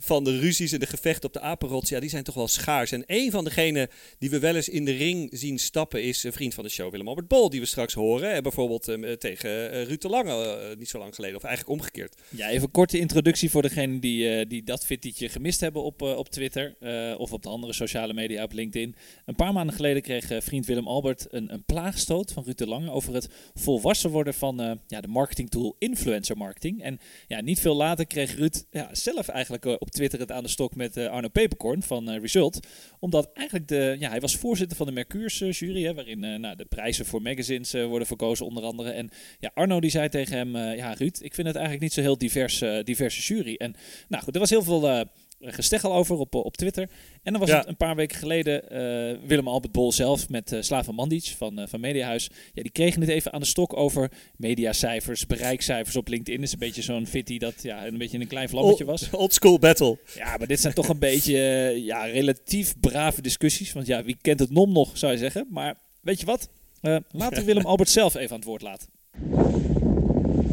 [0.02, 2.92] van de ruzies en de gevechten op de apenrots, ja, die zijn toch wel schaars.
[2.92, 6.32] En een van degenen die we wel eens in de ring zien stappen is een
[6.32, 8.32] vriend van de show, Willem-Albert Bol, die we straks horen.
[8.32, 11.80] En bijvoorbeeld eh, tegen eh, Ruud de Lange, eh, niet zo lang geleden, of eigenlijk
[11.80, 12.16] omgekeerd.
[12.28, 16.28] Ja, even een korte introductie voor degenen die, die dat fittietje gemist hebben op, op
[16.28, 16.74] Twitter
[17.18, 18.94] of op de andere sociale media op LinkedIn.
[19.24, 22.90] Een paar maanden geleden kreeg vriend Willem Albert een, een plaagstoot van Ruud de Lange
[22.90, 26.82] over het volwassen worden van ja, de marketingtool influencer marketing.
[26.82, 30.48] En ja, niet veel later kreeg Ruud ja, zelf eigenlijk op Twitter het aan de
[30.48, 32.66] stok met eh, Arno Peperkorn van eh, Result.
[32.98, 36.56] Omdat eigenlijk de, ja, hij was voorzitter van de Mercurs jury, hè, waarin eh, nou,
[36.56, 38.90] de prijzen voor magazines worden verkozen onder andere.
[38.90, 42.00] En ja, Arno die zei tegen hem, ja Ruud, ik vind het eigenlijk niet zo
[42.00, 43.54] heel divers, diverse jury.
[43.54, 43.74] En
[44.08, 45.06] nou goed, er was heel veel
[45.40, 46.88] gesteggel over op, eh, op Twitter.
[47.22, 47.58] En dan was Ja.
[47.58, 51.58] het een paar weken geleden eh, Willem Albert Bol zelf met uh, Slaven Mandic van,
[51.58, 52.30] eh, van Mediahuis.
[52.52, 56.42] Ja, die kregen het even aan de stok over mediacijfers, bereikcijfers op LinkedIn.
[56.42, 59.02] is een beetje zo'n fitty dat ja, een beetje een klein vlammetje was.
[59.02, 59.98] Old, old school battle.
[60.14, 63.72] Ja, maar dit zijn toch een beetje eh, ja, relatief brave discussies.
[63.72, 65.46] Want ja, wie kent het nom nog, zou je zeggen.
[65.50, 66.48] Maar weet je wat?
[66.80, 68.88] Eh, laten we Willem Albert zelf even aan het woord laten.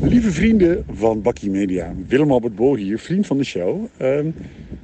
[0.02, 3.86] Lieve vrienden van Bakkie Media, Willem-Albert Bol hier, vriend van de show.
[3.97, 4.30] Ehm,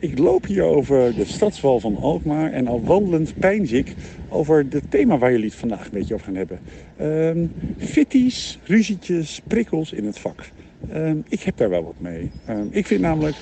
[0.03, 3.93] ik loop hier over de stadswal van Alkmaar en al wandelend pijns ik
[4.29, 6.59] over het thema waar jullie het vandaag een beetje over gaan hebben.
[6.97, 7.45] Ehm
[7.77, 10.51] fitties, ruzietjes, prikkels in het vak.
[10.91, 12.31] Ehm, ik heb daar wel wat mee.
[12.45, 13.35] Ehm, ik vind namelijk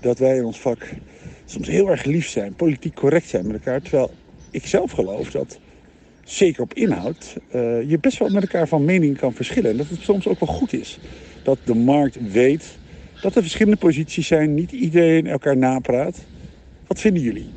[0.00, 0.88] dat wij in ons vak
[1.44, 3.82] soms heel erg lief zijn, politiek correct zijn met elkaar.
[3.82, 4.10] Terwijl
[4.50, 5.58] ik zelf geloof dat
[6.24, 9.70] zeker op inhoud, eh, je best wel met elkaar van mening kan verschillen.
[9.70, 10.98] En dat het soms ook wel goed is
[11.42, 12.78] dat de markt weet
[13.20, 16.24] dat er verschillende posities zijn, niet iedereen elkaar napraat.
[16.86, 17.48] Wat vinden jullie?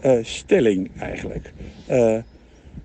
[0.00, 1.52] Eh, stelling eigenlijk.
[1.86, 2.16] Eh,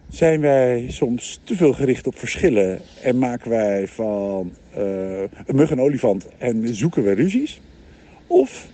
[0.10, 5.72] zijn wij soms te veel gericht op verschillen en maken wij van eh, een mug
[5.72, 7.62] een olifant en zoeken we ruzies?
[8.28, 8.68] Of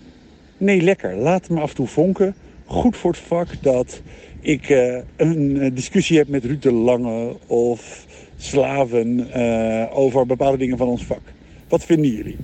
[0.58, 2.36] nee, lekker, laat me af en toe vonken.
[2.66, 4.02] Goed voor het vak dat
[4.40, 4.70] ik
[5.16, 8.06] een discussie heb met Ruud de Lange of
[8.38, 9.34] slaven
[9.92, 11.22] over bepaalde dingen van ons vak.
[11.68, 12.38] Wat vinden jullie?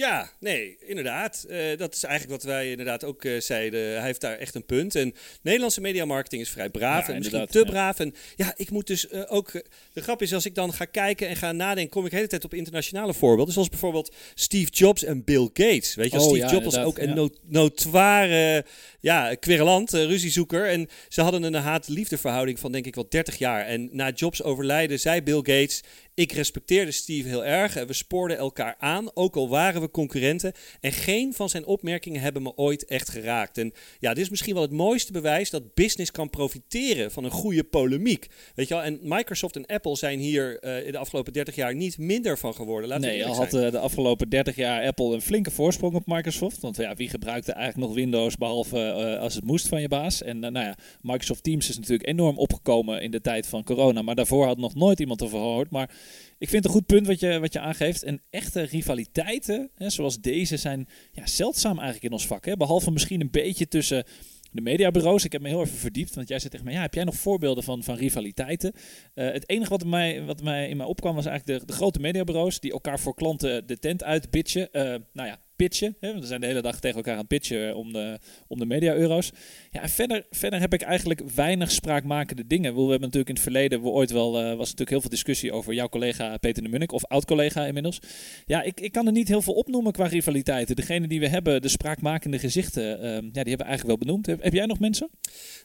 [0.00, 1.46] Ja, nee, inderdaad.
[1.48, 3.80] Uh, dat is eigenlijk wat wij inderdaad ook uh, zeiden.
[3.80, 4.94] Hij heeft daar echt een punt.
[4.94, 7.64] En Nederlandse mediamarketing is vrij braaf ja, en misschien te ja.
[7.64, 7.98] braaf.
[7.98, 9.52] En ja, ik moet dus uh, ook...
[9.92, 11.92] de grap is, als ik dan ga kijken en ga nadenken...
[11.92, 13.52] kom ik de hele tijd op internationale voorbeelden.
[13.52, 15.94] Zoals bijvoorbeeld Steve Jobs en Bill Gates.
[15.94, 18.64] Weet je, oh, Steve ja, Jobs was ook een no notoire
[19.00, 20.68] ja, querelant, ruziezoeker.
[20.68, 23.66] En ze hadden een haat-liefdeverhouding van denk ik wel 30 jaar.
[23.66, 25.82] En na Jobs overlijden zei Bill Gates...
[26.20, 30.52] Ik respecteerde Steve heel erg en we spoorden elkaar aan, ook al waren we concurrenten.
[30.80, 33.58] En geen van zijn opmerkingen hebben me ooit echt geraakt.
[33.58, 37.30] En ja, dit is misschien wel het mooiste bewijs dat business kan profiteren van een
[37.30, 38.26] goede polemiek.
[38.54, 41.74] Weet je wel, en Microsoft en Apple zijn hier uh, in de afgelopen 30 jaar
[41.74, 42.88] niet minder van geworden.
[42.88, 46.60] Laten nee, al had uh, de afgelopen 30 jaar Apple een flinke voorsprong op Microsoft.
[46.60, 48.89] Want ja, wie gebruikte eigenlijk nog Windows behalve
[49.20, 50.22] als het moest van je baas?
[50.22, 54.02] En nou ja, Microsoft Teams is natuurlijk enorm opgekomen in de tijd van corona.
[54.02, 55.70] Maar daarvoor had nog nooit iemand ervan gehoord.
[55.70, 55.90] Maar
[56.38, 58.02] ik vind het een goed punt wat je, wat je aangeeft.
[58.02, 62.44] En echte rivaliteiten, hè, zoals deze, zijn ja, zeldzaam eigenlijk in ons vak.
[62.44, 62.56] Hè?
[62.56, 64.04] Behalve misschien een beetje tussen
[64.52, 65.24] de mediabureaus.
[65.24, 67.16] Ik heb me heel even verdiept, want jij zei tegen mij, ja, heb jij nog
[67.16, 68.72] voorbeelden van, van rivaliteiten?
[69.14, 72.00] Uh, het enige wat mij, wat mij in mij opkwam was eigenlijk de, de grote
[72.00, 74.68] mediabureaus die elkaar voor klanten de tent uitbitchen.
[74.72, 76.20] Uh, nou ja, Hè?
[76.20, 79.30] We zijn de hele dag tegen elkaar aan het pitchen om de, om de media-euro's.
[79.70, 82.74] Ja, en verder, verder heb ik eigenlijk weinig spraakmakende dingen.
[82.74, 85.52] We hebben natuurlijk in het verleden, we ooit wel, uh, was natuurlijk heel veel discussie
[85.52, 88.00] over jouw collega Peter de Munnik, of oud-collega inmiddels.
[88.46, 90.76] Ja, ik, ik kan er niet heel veel opnoemen qua rivaliteiten.
[90.76, 94.26] Degene die we hebben, de spraakmakende gezichten, uh, ja, die hebben we eigenlijk wel benoemd.
[94.26, 95.10] Heb, heb, jij nog mensen?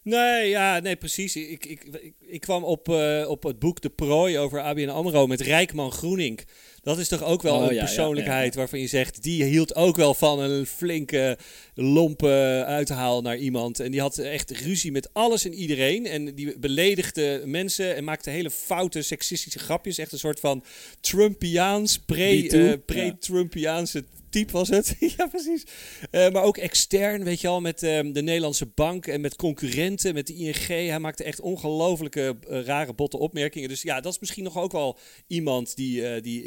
[0.03, 1.35] Nee, ja, nee, precies.
[1.35, 1.85] Ik, ik,
[2.19, 6.39] ik, kwam op, uh, op het boek De Prooi over ABN AMRO met Rijkman Groening.
[6.85, 10.13] Dat is toch ook wel oh, een persoonlijkheid waarvan je zegt, die hield ook wel
[10.13, 11.37] van een flinke
[11.73, 13.79] lompe uithaal naar iemand.
[13.79, 16.05] En die had echt ruzie met alles en iedereen.
[16.05, 19.97] En die beledigde mensen en maakte hele foute seksistische grapjes.
[19.97, 20.63] Echt een soort van
[20.99, 24.95] Trumpiaans, pre-Trumpiaanse pre type was het.
[25.17, 25.63] ja, precies.
[26.11, 30.13] Uh, maar ook extern, weet je al, met um, de Nederlandse bank en met concurrenten,
[30.13, 30.67] met de ING.
[30.67, 33.69] Hij maakte echt ongelofelijke uh, rare botte opmerkingen.
[33.69, 36.43] Dus ja, dat is misschien nog ook wel iemand die, uh, die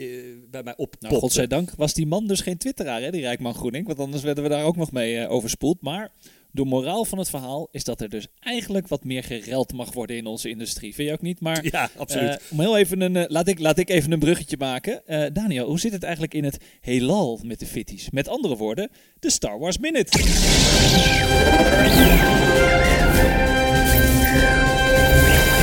[0.50, 0.96] bij mij op.
[1.00, 3.86] Nou, godzijdank was die man dus geen twitteraar, hè, die Rijkman Groening.
[3.86, 5.82] Want anders werden we daar ook nog mee overspoeld.
[5.82, 6.12] Maar
[6.50, 10.16] de moraal van het verhaal is dat er dus eigenlijk wat meer gereld mag worden
[10.16, 10.94] in onze industrie.
[10.94, 11.40] Vind je ook niet?
[11.40, 12.30] Maar ja, absoluut.
[12.30, 15.02] Uh, om heel even een, uh, laat, ik, laat ik even een bruggetje maken.
[15.06, 18.10] Uh, Daniel, hoe zit het eigenlijk in het heelal met de fitties?
[18.10, 20.18] Met andere woorden, de Star Wars Minute.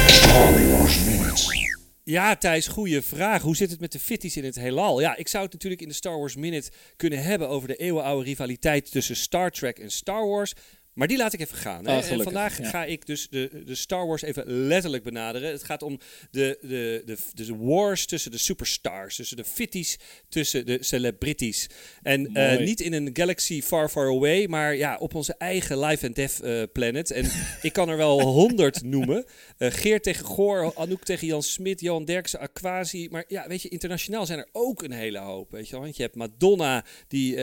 [0.08, 1.15] Star Wars Minute.
[2.08, 3.42] Ja, Thijs, goede vraag.
[3.42, 5.02] Hoe zit het met de fitties in het heelal?
[5.02, 8.24] Ja, ik zou het natuurlijk in de Star Wars Minute kunnen hebben over de eeuwenoude
[8.24, 10.54] rivaliteit tussen Star Trek en Star Wars.
[10.96, 11.86] Maar die laat ik even gaan.
[11.86, 11.98] Hè.
[11.98, 15.52] Oh, en vandaag ga ik dus de, de Star Wars even letterlijk benaderen.
[15.52, 16.00] Het gaat om
[16.32, 19.16] de, de, de, de wars tussen de superstars.
[19.16, 19.98] Tussen de fitties,
[20.30, 21.70] tussen de celebrities.
[22.02, 24.46] En uh, niet in een galaxy far, far away.
[24.48, 27.12] Maar ja, op onze eigen live and death uh, planet.
[27.12, 27.32] En
[27.62, 29.26] ik kan er wel honderd noemen.
[29.58, 33.08] Uh, Geert tegen Goor, Anouk tegen Jan Smit, Johan Derksen, Aquasi.
[33.12, 35.52] Maar ja, weet je, internationaal zijn er ook een hele hoop.
[35.52, 35.82] Weet je, wel?
[35.82, 37.36] want je hebt Madonna, die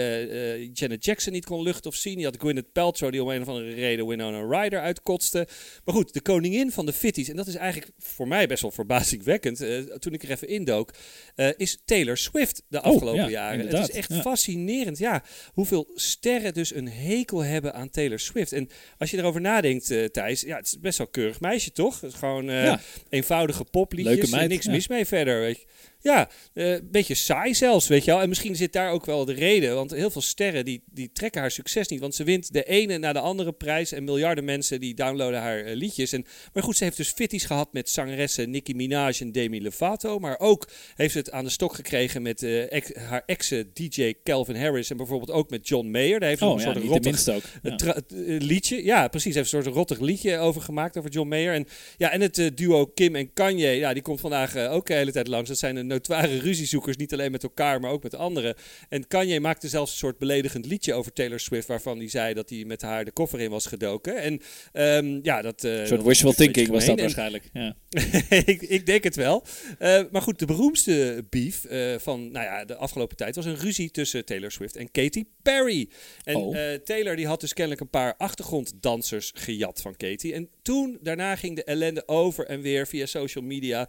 [0.73, 2.19] Janet Jackson niet kon luchten of zien.
[2.19, 5.46] Je had Gwyneth Paltrow, die om een van de reden Winona Ryder uitkotste.
[5.85, 8.70] Maar goed, de koningin van de fitties, en dat is eigenlijk voor mij best wel
[8.70, 10.90] verbazingwekkend, uh, toen ik er even indook,
[11.37, 13.68] uh, is Taylor Swift de oh, afgelopen jaren.
[13.68, 18.52] Het is echt fascinerend, ja, hoeveel sterren dus een hekel hebben aan Taylor Swift.
[18.52, 22.00] En als je erover nadenkt, uh, Thijs, ja, het is best wel keurig meisje, toch?
[22.00, 22.78] Het is gewoon
[23.09, 25.66] eenvoudige popliedjes, niks mis mee verder, weet je.
[26.03, 28.21] Ja, een uh, beetje saai zelfs, weet je wel.
[28.21, 29.75] En misschien zit daar ook wel de reden.
[29.75, 32.01] Want heel veel sterren die, die trekken haar succes niet.
[32.01, 33.93] Want ze wint de ene na de andere prijs.
[33.93, 36.12] En miljarden mensen die downloaden haar uh, liedjes.
[36.12, 40.19] En, maar goed, ze heeft dus fitties gehad met zangeressen Nicki Minaj en Demi Lovato.
[40.19, 44.15] Maar ook heeft ze het aan de stok gekregen met uh, ex, haar ex DJ
[44.25, 44.91] Calvin Harris.
[44.91, 46.21] En bijvoorbeeld ook met John Mayer.
[46.21, 47.43] Daar heeft oh, een ja, soort rottig ook.
[47.62, 47.95] Ja.
[48.38, 48.85] liedje.
[48.85, 49.35] Ja, precies.
[49.35, 51.55] Heeft een soort rottig liedje over gemaakt over John Mayer.
[51.55, 53.71] En, ja, en het duo Kim en Kanye.
[53.71, 55.49] Ja, die komt vandaag ook de hele tijd langs.
[55.49, 58.55] Dat zijn een notoire ruziezoekers, niet alleen met elkaar, maar ook met anderen.
[58.88, 62.50] En Kanye maakte zelfs een soort beledigend liedje over Taylor Swift, waarvan hij zei dat
[62.50, 64.16] hij met haar de koffer in was gedoken.
[64.16, 64.40] En
[64.72, 65.64] um, ja, dat...
[65.64, 67.50] Uh, een soort wishful thinking was dat waarschijnlijk.
[67.52, 67.76] Ja.
[68.44, 69.44] ik, ik, denk het wel.
[69.78, 73.57] Uh, maar goed, de beroemdste beef uh, van nou ja, de afgelopen tijd was een
[73.57, 75.88] ruzie tussen Taylor Swift en Katy Perry.
[76.24, 76.74] En oh.
[76.85, 80.33] Taylor die had dus kennelijk een paar achtergronddansers gejat van Katy.
[80.33, 83.88] En toen, daarna ging de ellende over en weer via social media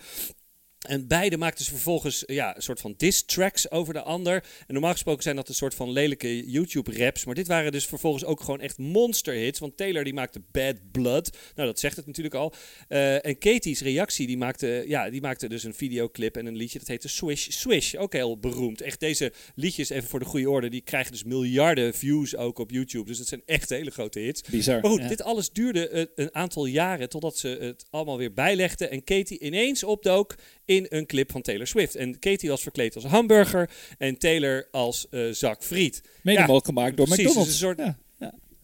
[0.84, 4.36] En beide maakten ze vervolgens ja, een soort van diss tracks over de ander.
[4.68, 7.26] En normaal gesproken zijn dat een soort van lelijke YouTube-raps.
[7.26, 9.60] Maar dit waren dus vervolgens ook gewoon echt monster-hits.
[9.60, 11.38] Want Taylor die maakte Bad Blood.
[11.56, 12.54] Nou, dat zegt het natuurlijk al.
[12.90, 16.80] Uh, en Katie's reactie, die maakte, ja, die maakte dus een videoclip en een liedje.
[16.80, 17.96] Dat heette Swish Swish.
[17.96, 18.82] Ook heel beroemd.
[18.82, 22.72] Echt deze liedjes, even voor de goede orde, die krijgen dus miljarden views ook op
[22.72, 23.06] YouTube.
[23.06, 24.42] Dus het zijn echt hele grote hits.
[24.42, 24.82] Bizar.
[24.82, 28.92] Maar goed, dit alles duurde uh, een aantal jaren totdat ze het allemaal weer bijlegden.
[28.92, 30.36] En Katie ineens opdook
[30.66, 31.96] in een clip van Taylor Swift.
[31.96, 36.02] En Katie was verkleed als hamburger en Taylor als uh, zak friet.
[36.22, 37.52] Mede ja, mogelijk gemaakt door precies, McDonald's.
[37.52, 37.98] Dus een soort, ja.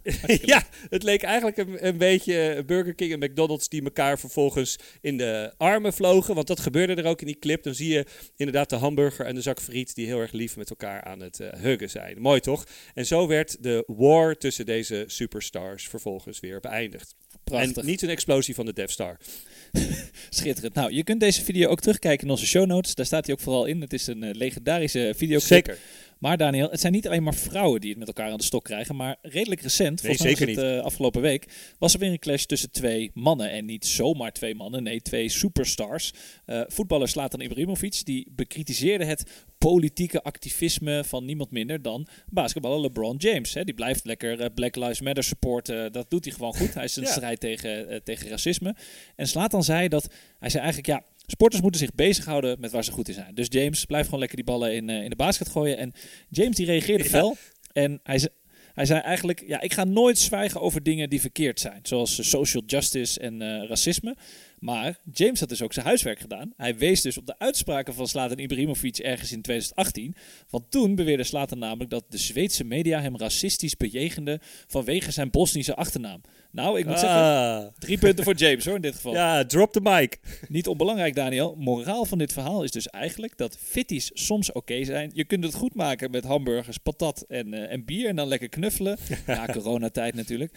[0.42, 5.18] ja, het leek eigenlijk een, een, beetje Burger King en McDonald's die elkaar vervolgens in
[5.18, 6.36] de armen vlogen.
[6.36, 7.64] Want dat gebeurde er ook in die clip.
[7.64, 10.70] Dan zie je inderdaad de hamburger en de zak friet die heel erg lief met
[10.70, 12.22] elkaar aan het uh, huggen zijn.
[12.22, 12.66] Mooi toch?
[12.94, 17.16] En zo werd de war tussen deze superstars vervolgens weer beëindigd.
[17.44, 17.78] Prachtig.
[17.78, 19.18] En niet een explosie van de Death Star.
[20.30, 20.74] Schitterend.
[20.74, 22.96] Nou, je kunt deze video ook terugkijken in onze show notes.
[22.96, 23.82] Daar staat hij ook vooral in.
[23.82, 25.40] Het is een uh, legendarische video.
[25.40, 25.78] Zeker.
[26.20, 28.64] Maar Daniel, het zijn niet alleen maar vrouwen die het met elkaar aan de stok
[28.64, 31.46] krijgen, maar redelijk recent, nee, volgens zeker mij het, uh, afgelopen week,
[31.78, 33.52] was er weer een clash tussen twee mannen.
[33.52, 36.14] En niet zomaar twee mannen, nee, twee superstars.
[36.46, 43.18] Uh, voetballer Slatan Ibrahimovic, die bekritiseerde het politieke activisme van niemand minder dan basketballer LeBron
[43.18, 43.54] James.
[43.54, 43.64] Hè.
[43.64, 46.74] Die blijft lekker uh, Black Lives Matter supporten, dat doet hij gewoon goed.
[46.74, 47.12] Hij is een ja.
[47.12, 48.76] strijd tegen, tegen racisme.
[49.16, 50.10] En Slatan zei dat,
[50.40, 53.36] hij zei eigenlijk, ja, Sporters moeten zich bezighouden met waar ze goed in zijn.
[53.36, 55.78] Dus James blijft gewoon lekker die ballen in, uh, in de basket gooien.
[55.78, 55.94] En
[56.30, 57.10] James die reageerde ja.
[57.10, 57.38] fel.
[57.74, 58.30] En hij,
[58.74, 61.80] hij zei eigenlijk, ja, ik ga nooit zwijgen over dingen die verkeerd zijn.
[61.84, 64.16] Zoals social justice en uh, racisme.
[64.60, 66.54] Maar James had dus ook zijn huiswerk gedaan.
[66.58, 70.16] Hij wees dus op de uitspraken van Slatan Ibrahimovic ergens in 2018.
[70.50, 75.76] Want toen beweerde Slatan namelijk dat de Zweedse media hem racistisch bejegende vanwege zijn Bosnische
[75.76, 76.22] achternaam.
[76.52, 77.00] Nou, ik moet ah.
[77.00, 79.14] zeggen, drie punten voor James hoor in dit geval.
[79.20, 80.20] Ja, drop the mic.
[80.48, 81.56] Niet onbelangrijk Daniel.
[81.58, 85.12] Moraal van dit verhaal is dus eigenlijk dat fitties soms oké okay zijn.
[85.14, 88.50] Je kunt het goed maken met hamburgers, patat en, uh, en bier en dan lekker
[88.50, 88.98] knuffelen.
[89.28, 90.54] ja, coronatijd natuurlijk.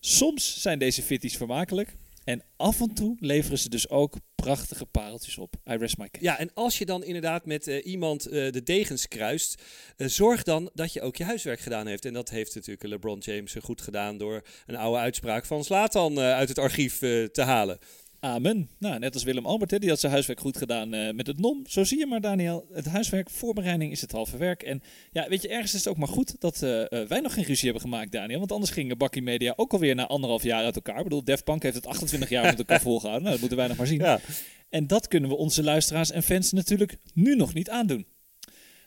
[0.00, 1.96] Soms zijn deze fitties vermakelijk.
[2.26, 5.54] En af en toe leveren ze dus ook prachtige pareltjes op.
[5.70, 6.24] I rest my case.
[6.24, 9.62] Ja, en als je dan inderdaad met uh, iemand uh, de degens kruist,
[9.96, 12.04] uh, zorg dan dat je ook je huiswerk gedaan heeft.
[12.04, 16.48] En dat heeft natuurlijk LeBron James goed gedaan door een oude uitspraak van Slatan uit
[16.48, 17.78] het archief te halen.
[18.26, 18.70] Amen.
[18.78, 21.38] Nou, net als Willem Albert, hè, die had zijn huiswerk goed gedaan uh, met het
[21.38, 21.62] NOM.
[21.66, 22.66] Zo zie je maar, Daniel.
[22.72, 24.62] Het huiswerk, voorbereiding is het halve werk.
[24.62, 27.34] En ja, weet je, ergens is het ook maar goed dat uh, uh, wij nog
[27.34, 28.38] geen ruzie hebben gemaakt, Daniel.
[28.38, 30.96] Want anders gingen Bakkie Media ook alweer na anderhalf jaar uit elkaar.
[30.96, 33.22] Ik bedoel, Def Punk heeft het 28 jaar met elkaar volgehouden.
[33.22, 34.00] Nou, dat moeten wij nog maar zien.
[34.00, 34.20] Ja.
[34.68, 38.06] En dat kunnen we onze luisteraars en fans natuurlijk nu nog niet aandoen.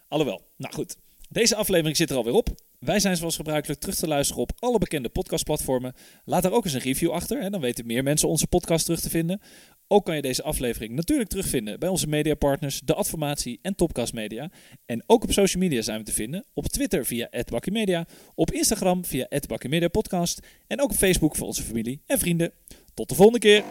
[0.08, 0.96] Alhoewel, nou goed.
[1.30, 2.50] Deze aflevering zit er alweer op.
[2.80, 5.94] Wij zijn zoals gebruikelijk terug te luisteren op alle bekende podcastplatformen.
[6.26, 9.00] Laat daar ook eens een review achter, hè, dan weten meer mensen onze podcast terug
[9.00, 9.42] te vinden.
[9.88, 14.52] Ook kan je deze aflevering natuurlijk terugvinden bij onze mediapartners, De Adformatie en Topcast Media.
[14.86, 16.46] En ook op social media zijn we te vinden.
[16.54, 18.06] Op Twitter via @bakkimedia,
[18.36, 22.52] op Instagram via @bakkimediapodcast en ook op Facebook voor onze familie en vrienden.
[22.94, 23.64] Tot de volgende keer.